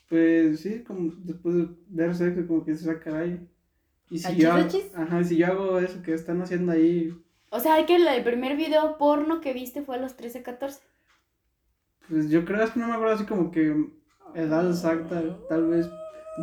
Pues 0.09 0.61
sí, 0.61 0.83
como 0.83 1.11
después 1.19 1.55
de 1.55 1.67
ver 1.89 2.15
sexo, 2.15 2.45
como 2.47 2.65
que 2.65 2.75
se 2.75 2.85
saca 2.85 3.11
caray. 3.11 3.47
Y 4.09 4.19
si 4.19 4.27
¿Achis, 4.27 4.39
yo, 4.43 4.51
hago- 4.53 5.03
ajá, 5.03 5.23
si 5.23 5.37
yo 5.37 5.45
hago 5.47 5.79
eso 5.79 6.01
que 6.01 6.13
están 6.13 6.41
haciendo 6.41 6.71
ahí, 6.71 7.13
O 7.51 7.59
sea, 7.59 7.85
que 7.85 7.95
el, 7.95 8.07
el 8.07 8.23
primer 8.23 8.55
video 8.57 8.97
porno 8.97 9.39
que 9.39 9.53
viste 9.53 9.81
fue 9.83 9.95
a 9.97 9.99
los 9.99 10.15
13, 10.17 10.41
14. 10.41 10.79
pues 12.09 12.29
yo 12.29 12.43
creo 12.43 12.63
es 12.63 12.71
que 12.71 12.79
no 12.79 12.87
me 12.87 12.93
acuerdo 12.95 13.13
así 13.15 13.25
como 13.25 13.51
que 13.51 13.85
edad 14.35 14.69
exacta, 14.69 15.21
tal 15.47 15.67
vez 15.67 15.89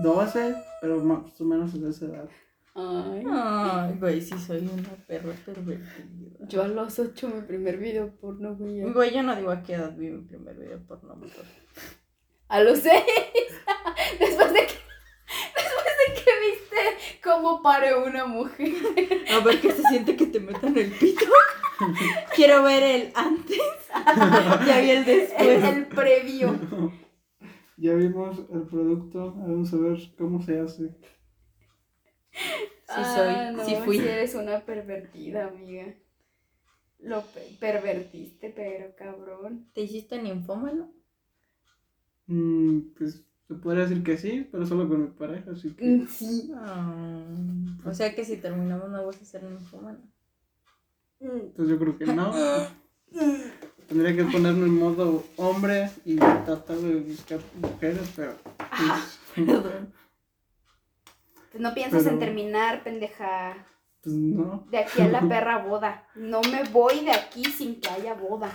12, 0.03 0.55
pero 0.81 0.99
más 0.99 1.41
o 1.41 1.45
menos 1.45 1.81
de 1.81 1.91
esa 1.91 2.07
edad. 2.07 2.29
Ay. 2.75 3.25
Ay, 3.31 3.95
güey, 3.99 4.21
sí 4.21 4.35
soy 4.39 4.59
una 4.71 4.91
perra 5.07 5.33
pervertida. 5.47 6.37
Yo 6.41 6.63
a 6.63 6.69
los 6.69 6.99
8 6.99 7.29
mi 7.29 7.41
primer 7.43 7.79
video 7.79 8.15
porno, 8.21 8.55
güey. 8.55 8.83
Güey, 8.83 9.15
yo 9.15 9.23
no 9.23 9.35
digo 9.35 9.51
a 9.51 9.63
qué 9.63 9.75
edad 9.75 9.97
vi 9.97 10.11
mi 10.11 10.23
primer 10.23 10.57
video 10.57 10.79
porno, 10.87 11.17
mejor. 11.17 11.45
A 12.49 12.61
los 12.61 12.81
6. 12.81 13.03
Después 14.21 14.53
de 14.53 14.61
que. 14.67 14.75
Después 15.55 15.95
de 16.07 16.15
que 16.15 16.31
viste 16.47 17.21
cómo 17.25 17.63
pare 17.63 17.97
una 17.97 18.27
mujer. 18.27 18.69
A 19.35 19.43
ver 19.43 19.59
qué 19.61 19.73
se 19.73 19.83
siente 19.85 20.15
que 20.15 20.27
te 20.27 20.41
metan 20.41 20.77
el 20.77 20.91
pito. 20.93 21.25
Quiero 22.35 22.63
ver 22.63 22.83
el 22.83 23.13
antes. 23.15 23.59
ya 24.67 24.81
vi 24.81 24.91
el 24.91 24.99
El, 24.99 25.05
después. 25.05 25.65
el 25.65 25.87
previo. 25.87 26.59
Ya 27.79 27.95
vimos 27.95 28.39
el 28.53 28.63
producto, 28.65 29.33
vamos 29.33 29.73
a 29.73 29.77
ver 29.79 29.99
cómo 30.19 30.43
se 30.43 30.61
hace. 30.61 30.95
Sí 32.85 33.05
soy, 33.05 33.35
Ah, 33.35 33.51
no, 33.55 33.65
sí 33.65 33.77
fui. 33.77 33.99
eres 33.99 34.35
una 34.35 34.65
pervertida, 34.65 35.47
amiga. 35.49 35.95
Lo 36.99 37.23
pe- 37.33 37.57
pervertiste, 37.59 38.51
pero 38.55 38.95
cabrón. 38.97 39.71
¿Te 39.73 39.81
hiciste 39.81 40.21
ninfómano? 40.21 40.93
Mm, 42.29 42.81
pues 42.97 43.25
se 43.49 43.55
podría 43.55 43.83
decir 43.87 44.03
que 44.05 44.17
sí, 44.19 44.49
pero 44.51 44.67
solo 44.67 44.89
con 44.89 45.03
mi 45.03 45.09
pareja, 45.11 45.53
así 45.53 45.75
que... 45.75 45.91
Mm, 45.91 46.07
Sí. 46.07 46.51
Ah, 46.55 47.25
o 47.87 47.95
sea 47.95 48.15
que 48.15 48.25
si 48.25 48.37
terminamos 48.39 48.91
no 48.91 49.07
vas 49.07 49.21
a 49.23 49.25
ser 49.25 49.43
ninfómano. 49.45 50.01
Pues 51.55 51.69
yo 51.69 51.79
creo 51.79 51.99
que 51.99 52.07
no. 52.07 52.33
Tendría 53.89 54.17
que 54.17 54.25
ponerme 54.25 54.67
en 54.67 54.79
modo 54.79 55.25
hombre 55.37 55.91
y 56.05 56.17
tratar 56.17 56.77
de 56.77 56.97
buscar 57.01 57.41
mujeres, 57.61 58.13
pero... 58.17 58.35
Pues, 58.59 59.21
Perdón. 59.47 59.93
Pues 61.53 61.63
no 61.63 61.73
piensas 61.75 62.07
en 62.07 62.19
terminar, 62.19 62.83
pendeja. 62.83 63.67
pues 64.03 64.15
no. 64.15 64.67
De 64.71 64.79
aquí 64.79 65.01
a 65.01 65.09
la 65.09 65.21
perra 65.29 65.65
boda. 65.65 66.07
No 66.17 66.41
me 66.43 66.65
voy 66.65 67.05
de 67.05 67.13
aquí 67.13 67.45
sin 67.45 67.81
que 67.81 67.89
haya 67.89 68.15
boda. 68.15 68.51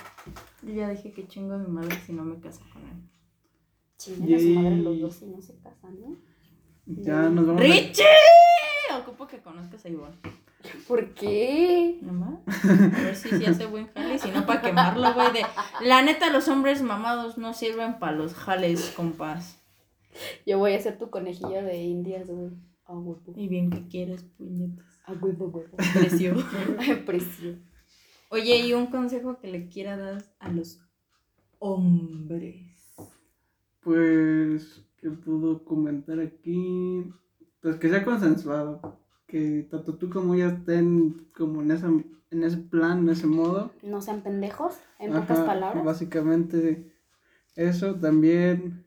Yo 0.61 0.73
ya 0.73 0.89
dije 0.89 1.11
que 1.11 1.27
chingo 1.27 1.53
a 1.53 1.57
mi 1.57 1.67
madre 1.67 1.97
si 2.05 2.13
no 2.13 2.23
me 2.23 2.39
caso 2.39 2.61
con 2.73 2.81
él. 2.83 3.09
Chinguen 3.97 4.35
a 4.35 4.39
su 4.39 4.59
madre 4.59 4.77
los 4.77 4.99
dos 4.99 5.15
si 5.15 5.25
no 5.27 5.41
se 5.41 5.57
casan, 5.59 5.99
¿no? 6.01 6.17
Ya 6.85 7.29
nos 7.29 7.47
vamos 7.47 7.61
a... 7.61 7.63
¡Richie! 7.63 8.03
Ocupo 8.99 9.27
que 9.27 9.41
conozcas 9.41 9.85
a 9.85 9.89
Ivonne. 9.89 10.17
¿Por 10.87 11.13
qué? 11.13 11.99
Nomás. 12.01 12.39
A 12.65 13.01
ver 13.01 13.15
si 13.15 13.29
se 13.29 13.47
hace 13.47 13.65
buen 13.65 13.87
jale. 13.87 14.19
Si 14.19 14.29
no, 14.31 14.45
para 14.45 14.61
quemarlo, 14.61 15.13
güey. 15.13 15.33
De... 15.33 15.45
La 15.85 16.01
neta, 16.01 16.29
los 16.29 16.47
hombres 16.47 16.81
mamados 16.81 17.37
no 17.37 17.53
sirven 17.53 17.99
para 17.99 18.13
los 18.13 18.33
jales, 18.33 18.93
compas. 18.95 19.59
Yo 20.45 20.57
voy 20.57 20.73
a 20.73 20.81
ser 20.81 20.97
tu 20.97 21.09
conejilla 21.09 21.61
de 21.61 21.81
indias, 21.83 22.27
güey. 22.27 22.51
A 22.85 22.93
huevo. 22.93 23.33
Y 23.35 23.47
bien 23.47 23.69
que 23.69 23.87
quieres, 23.87 24.23
puñetas. 24.23 24.85
A 25.05 25.13
huevo, 25.13 25.47
huevo. 25.47 25.77
Precio. 25.93 26.35
Precio. 27.05 27.57
Oye, 28.29 28.65
y 28.65 28.73
un 28.73 28.87
consejo 28.87 29.39
que 29.39 29.47
le 29.47 29.67
quiera 29.67 29.97
dar 29.97 30.23
a 30.39 30.49
los 30.49 30.79
hombres. 31.59 32.71
Pues, 33.81 34.85
¿qué 34.97 35.09
puedo 35.09 35.63
comentar 35.65 36.19
aquí? 36.19 37.05
Pues 37.61 37.75
que 37.77 37.89
sea 37.89 38.03
consensuado. 38.03 38.99
Que 39.31 39.65
tanto 39.71 39.95
tú 39.95 40.09
como 40.09 40.35
ella 40.35 40.49
estén 40.49 41.29
como 41.33 41.61
en, 41.61 41.71
esa, 41.71 41.87
en 41.87 42.43
ese 42.43 42.57
plan, 42.57 42.99
en 42.99 43.09
ese 43.09 43.27
modo. 43.27 43.71
No 43.81 44.01
sean 44.01 44.21
pendejos, 44.21 44.77
en 44.99 45.11
Ajá, 45.11 45.21
pocas 45.21 45.39
palabras. 45.39 45.85
Básicamente 45.85 46.91
eso 47.55 47.95
también. 47.95 48.85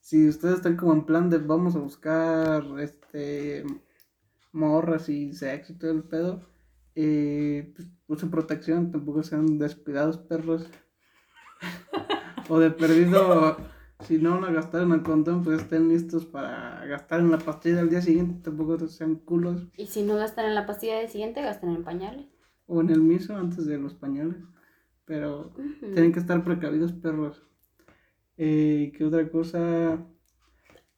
Si 0.00 0.26
ustedes 0.26 0.56
están 0.56 0.78
como 0.78 0.94
en 0.94 1.04
plan 1.04 1.28
de 1.28 1.38
vamos 1.38 1.76
a 1.76 1.80
buscar 1.80 2.64
este 2.80 3.64
morras 4.52 5.10
y 5.10 5.34
sexo 5.34 5.74
y 5.74 5.76
todo 5.76 5.90
el 5.90 6.04
pedo, 6.04 6.48
eh, 6.94 7.70
pues 7.76 7.88
usen 8.08 8.30
protección, 8.30 8.90
tampoco 8.90 9.22
sean 9.22 9.58
descuidados 9.58 10.16
perros. 10.16 10.66
o 12.48 12.58
de 12.58 12.70
perdido 12.70 13.58
si 14.02 14.18
no 14.18 14.40
van 14.40 14.44
a 14.44 14.52
gastar 14.52 14.82
en 14.82 14.92
el 14.92 15.02
condón, 15.02 15.42
pues 15.42 15.62
estén 15.62 15.88
listos 15.88 16.24
para 16.24 16.84
gastar 16.86 17.20
en 17.20 17.30
la 17.30 17.38
pastilla 17.38 17.76
del 17.76 17.90
día 17.90 18.00
siguiente, 18.00 18.40
tampoco 18.42 18.86
sean 18.88 19.16
culos. 19.16 19.66
Y 19.76 19.86
si 19.86 20.02
no 20.02 20.16
gastan 20.16 20.46
en 20.46 20.54
la 20.54 20.66
pastilla 20.66 20.98
del 20.98 21.08
siguiente, 21.08 21.42
gastan 21.42 21.70
en 21.70 21.84
pañales. 21.84 22.26
O 22.66 22.80
en 22.80 22.90
el 22.90 23.00
miso 23.00 23.36
antes 23.36 23.66
de 23.66 23.78
los 23.78 23.94
pañales. 23.94 24.36
Pero 25.04 25.52
tienen 25.80 26.12
que 26.12 26.20
estar 26.20 26.42
precavidos, 26.44 26.92
perros. 26.92 27.42
Eh, 28.36 28.92
¿Qué 28.96 29.04
otra 29.04 29.28
cosa? 29.28 29.98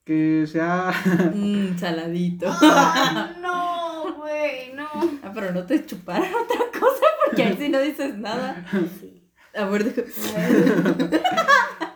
Que 0.04 0.46
sea... 0.46 0.92
Mmm, 1.34 1.76
saladito. 1.78 2.46
Ah, 2.48 3.34
no, 3.40 4.16
güey, 4.16 4.74
no. 4.74 4.86
Ah, 5.22 5.32
pero 5.34 5.52
no 5.52 5.64
te 5.64 5.84
chuparon 5.84 6.28
otra 6.28 6.78
cosa 6.78 7.06
porque 7.24 7.42
ahí 7.42 7.56
sí 7.58 7.68
no 7.68 7.80
dices 7.80 8.16
nada. 8.18 8.64
Sí. 9.00 9.22
A 9.54 9.66
ver, 9.66 9.92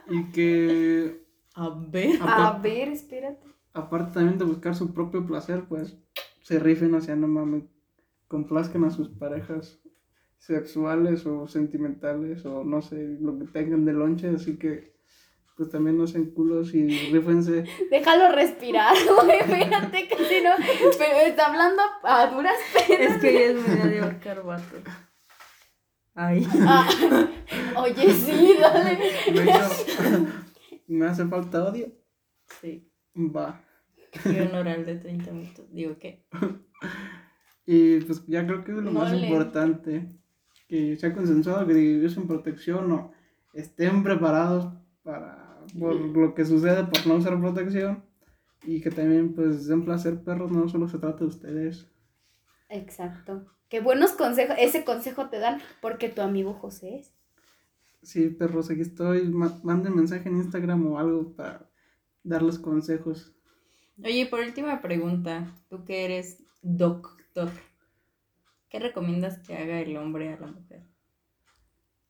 y 0.08 0.24
que 0.32 1.26
A 1.54 1.70
ver. 1.70 2.18
A 2.22 2.58
ver, 2.62 2.88
espérate. 2.88 3.46
aparte 3.72 4.14
también 4.14 4.38
de 4.38 4.44
buscar 4.44 4.74
su 4.74 4.92
propio 4.92 5.26
placer, 5.26 5.64
pues 5.68 5.96
se 6.42 6.58
rifen, 6.58 6.94
o 6.94 7.00
sea, 7.00 7.16
no 7.16 7.28
mames, 7.28 7.64
complazcan 8.28 8.84
a 8.84 8.90
sus 8.90 9.08
parejas 9.08 9.80
sexuales 10.38 11.26
o 11.26 11.48
sentimentales 11.48 12.44
o 12.44 12.62
no 12.64 12.82
sé, 12.82 13.16
lo 13.20 13.38
que 13.38 13.46
tengan 13.46 13.84
de 13.84 13.92
lonche, 13.92 14.28
así 14.28 14.58
que 14.58 14.94
pues 15.56 15.70
también 15.70 15.96
no 15.96 16.06
sean 16.06 16.26
culos 16.26 16.74
y 16.74 16.86
rífense. 17.10 17.64
Déjalo 17.90 18.30
respirar, 18.32 18.94
güey. 19.24 19.38
Espérate, 19.38 20.06
que 20.06 20.16
si 20.16 20.42
no. 20.42 20.50
Pero 20.98 21.16
está 21.26 21.46
hablando 21.46 21.82
a 22.02 22.26
duras 22.26 22.56
penas. 22.74 23.14
Es 23.14 23.20
que 23.22 23.30
ella 23.30 23.58
es 23.58 23.66
muy 23.66 23.88
de 23.90 24.00
ahorcar. 24.00 24.42
Ay. 26.14 26.46
Ah, 26.60 26.88
oye, 27.82 28.10
sí, 28.12 28.54
dale. 28.60 28.98
Me, 29.32 29.42
hizo- 29.44 30.26
me 30.88 31.06
hace 31.06 31.26
falta 31.26 31.64
odio. 31.64 31.92
Sí. 32.60 32.88
Va. 33.16 33.62
Y 34.24 34.40
un 34.40 34.54
oral 34.54 34.84
de 34.86 34.96
30 34.96 35.30
minutos. 35.32 35.66
Digo, 35.72 35.98
¿qué? 35.98 36.24
Y 37.68 37.98
pues 38.02 38.24
ya 38.26 38.46
creo 38.46 38.62
que 38.62 38.70
es 38.72 38.78
lo 38.78 38.92
más 38.92 39.12
importante. 39.12 40.06
Que 40.68 40.96
sea 40.96 41.12
consensuado, 41.12 41.66
que 41.66 41.98
usen 42.04 42.28
protección 42.28 42.92
o 42.92 43.12
estén 43.54 44.04
preparados 44.04 44.72
para 45.02 45.58
por 45.78 45.94
lo 45.96 46.32
que 46.34 46.44
sucede 46.44 46.84
por 46.84 47.04
no 47.08 47.14
usar 47.16 47.40
protección. 47.40 48.04
Y 48.64 48.80
que 48.80 48.90
también 48.90 49.34
pues 49.34 49.66
den 49.66 49.84
placer 49.84 50.22
perros, 50.22 50.52
no 50.52 50.68
solo 50.68 50.86
se 50.88 50.98
trata 50.98 51.18
de 51.18 51.26
ustedes. 51.26 51.88
Exacto. 52.68 53.46
Qué 53.68 53.80
buenos 53.80 54.12
consejos. 54.12 54.54
Ese 54.60 54.84
consejo 54.84 55.28
te 55.28 55.40
dan 55.40 55.60
porque 55.82 56.08
tu 56.08 56.20
amigo 56.22 56.54
José 56.54 56.98
es. 56.98 57.15
Sí, 58.10 58.30
perros, 58.30 58.70
aquí 58.70 58.80
estoy. 58.80 59.28
Ma- 59.28 59.60
manden 59.62 59.96
mensaje 59.96 60.28
en 60.30 60.36
Instagram 60.38 60.86
o 60.86 60.98
algo 60.98 61.34
para 61.36 61.68
darles 62.22 62.58
consejos. 62.58 63.34
Oye, 64.02 64.26
por 64.26 64.40
última 64.40 64.80
pregunta. 64.80 65.54
Tú 65.68 65.84
que 65.84 66.04
eres 66.06 66.42
doctor. 66.62 67.50
¿Qué 68.68 68.78
recomiendas 68.78 69.38
que 69.40 69.56
haga 69.56 69.80
el 69.80 69.96
hombre 69.96 70.32
a 70.32 70.38
la 70.38 70.46
mujer? 70.46 70.82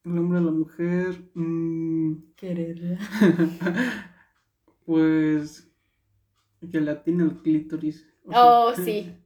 El 0.04 0.16
hombre 0.18 0.38
a 0.38 0.40
la 0.40 0.50
mujer, 0.52 1.30
mm, 1.34 2.14
Quererla. 2.36 2.98
pues 4.86 5.70
que 6.72 6.80
le 6.80 6.90
atine 6.90 7.24
el 7.24 7.42
clítoris. 7.42 8.06
O 8.24 8.32
sea, 8.32 8.40
Oh, 8.40 8.74
sí. 8.74 9.12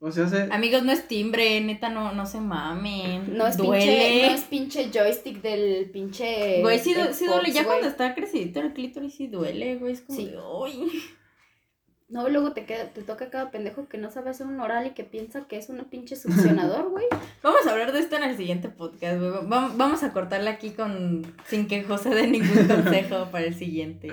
O 0.00 0.12
sea, 0.12 0.28
se, 0.28 0.48
Amigos, 0.52 0.84
no 0.84 0.92
es 0.92 1.08
timbre, 1.08 1.60
neta, 1.60 1.88
no, 1.88 2.12
no 2.12 2.24
se 2.24 2.40
mamen. 2.40 3.36
No 3.36 3.46
es, 3.48 3.56
duele. 3.56 3.84
pinche, 3.84 4.26
no 4.28 4.34
es 4.34 4.44
pinche 4.44 4.90
joystick 4.92 5.42
del 5.42 5.90
pinche. 5.90 6.60
Güey, 6.62 6.78
sí, 6.78 6.94
du- 6.94 7.12
sí 7.12 7.26
duele. 7.26 7.50
Ya 7.50 7.64
güey. 7.64 7.66
cuando 7.78 7.88
está 7.88 8.14
crecidito 8.14 8.60
el 8.60 8.72
clítoris 8.72 9.14
sí 9.16 9.26
duele, 9.26 9.76
güey. 9.76 9.94
Es 9.94 10.02
como 10.02 10.18
Sí. 10.18 10.26
de, 10.26 10.36
"Ay". 10.38 11.02
No, 12.10 12.26
luego 12.28 12.52
te, 12.52 12.64
queda, 12.64 12.84
te 12.90 13.02
toca 13.02 13.28
cada 13.28 13.50
pendejo 13.50 13.86
que 13.86 13.98
no 13.98 14.10
sabe 14.10 14.30
hacer 14.30 14.46
un 14.46 14.58
oral 14.60 14.86
y 14.86 14.90
que 14.90 15.04
piensa 15.04 15.46
que 15.46 15.58
es 15.58 15.68
un 15.68 15.78
pinche 15.84 16.16
succionador, 16.16 16.88
güey. 16.90 17.04
Vamos 17.42 17.66
a 17.66 17.72
hablar 17.72 17.92
de 17.92 17.98
esto 18.00 18.16
en 18.16 18.22
el 18.22 18.36
siguiente 18.36 18.68
podcast, 18.70 19.18
güey. 19.20 19.30
Va- 19.46 19.72
Vamos 19.76 20.02
a 20.04 20.12
cortarla 20.12 20.52
aquí 20.52 20.70
con 20.70 21.22
sin 21.48 21.66
que 21.68 21.82
José 21.82 22.10
dé 22.10 22.26
ningún 22.28 22.66
consejo 22.68 23.28
para 23.30 23.44
el 23.46 23.54
siguiente. 23.54 24.12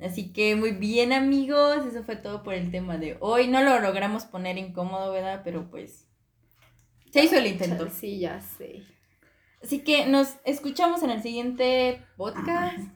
Así 0.00 0.32
que 0.32 0.56
muy 0.56 0.72
bien, 0.72 1.12
amigos. 1.12 1.86
Eso 1.86 2.02
fue 2.04 2.16
todo 2.16 2.42
por 2.42 2.54
el 2.54 2.70
tema 2.70 2.98
de 2.98 3.16
hoy. 3.20 3.48
No 3.48 3.62
lo 3.62 3.80
logramos 3.80 4.24
poner 4.24 4.58
incómodo, 4.58 5.12
¿verdad? 5.12 5.42
Pero 5.44 5.70
pues 5.70 6.06
se 7.10 7.24
hizo 7.24 7.36
el 7.36 7.46
intento. 7.46 7.88
Sí, 7.90 8.18
ya 8.18 8.40
sé. 8.40 8.82
Así 9.62 9.80
que 9.84 10.06
nos 10.06 10.34
escuchamos 10.44 11.02
en 11.02 11.10
el 11.10 11.22
siguiente 11.22 12.02
podcast. 12.16 12.88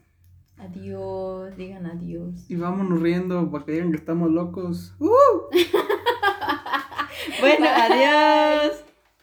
Adiós, 0.59 1.57
digan 1.57 1.87
adiós. 1.87 2.51
y 2.51 2.57
vámonos 2.57 3.01
riendo 3.01 3.49
para 3.51 3.65
que 3.65 3.73
digan 3.73 3.93
que 3.93 3.99
estamos 3.99 4.31
locos. 4.31 4.95
Bueno, 7.41 7.67
adiós. 7.69 8.85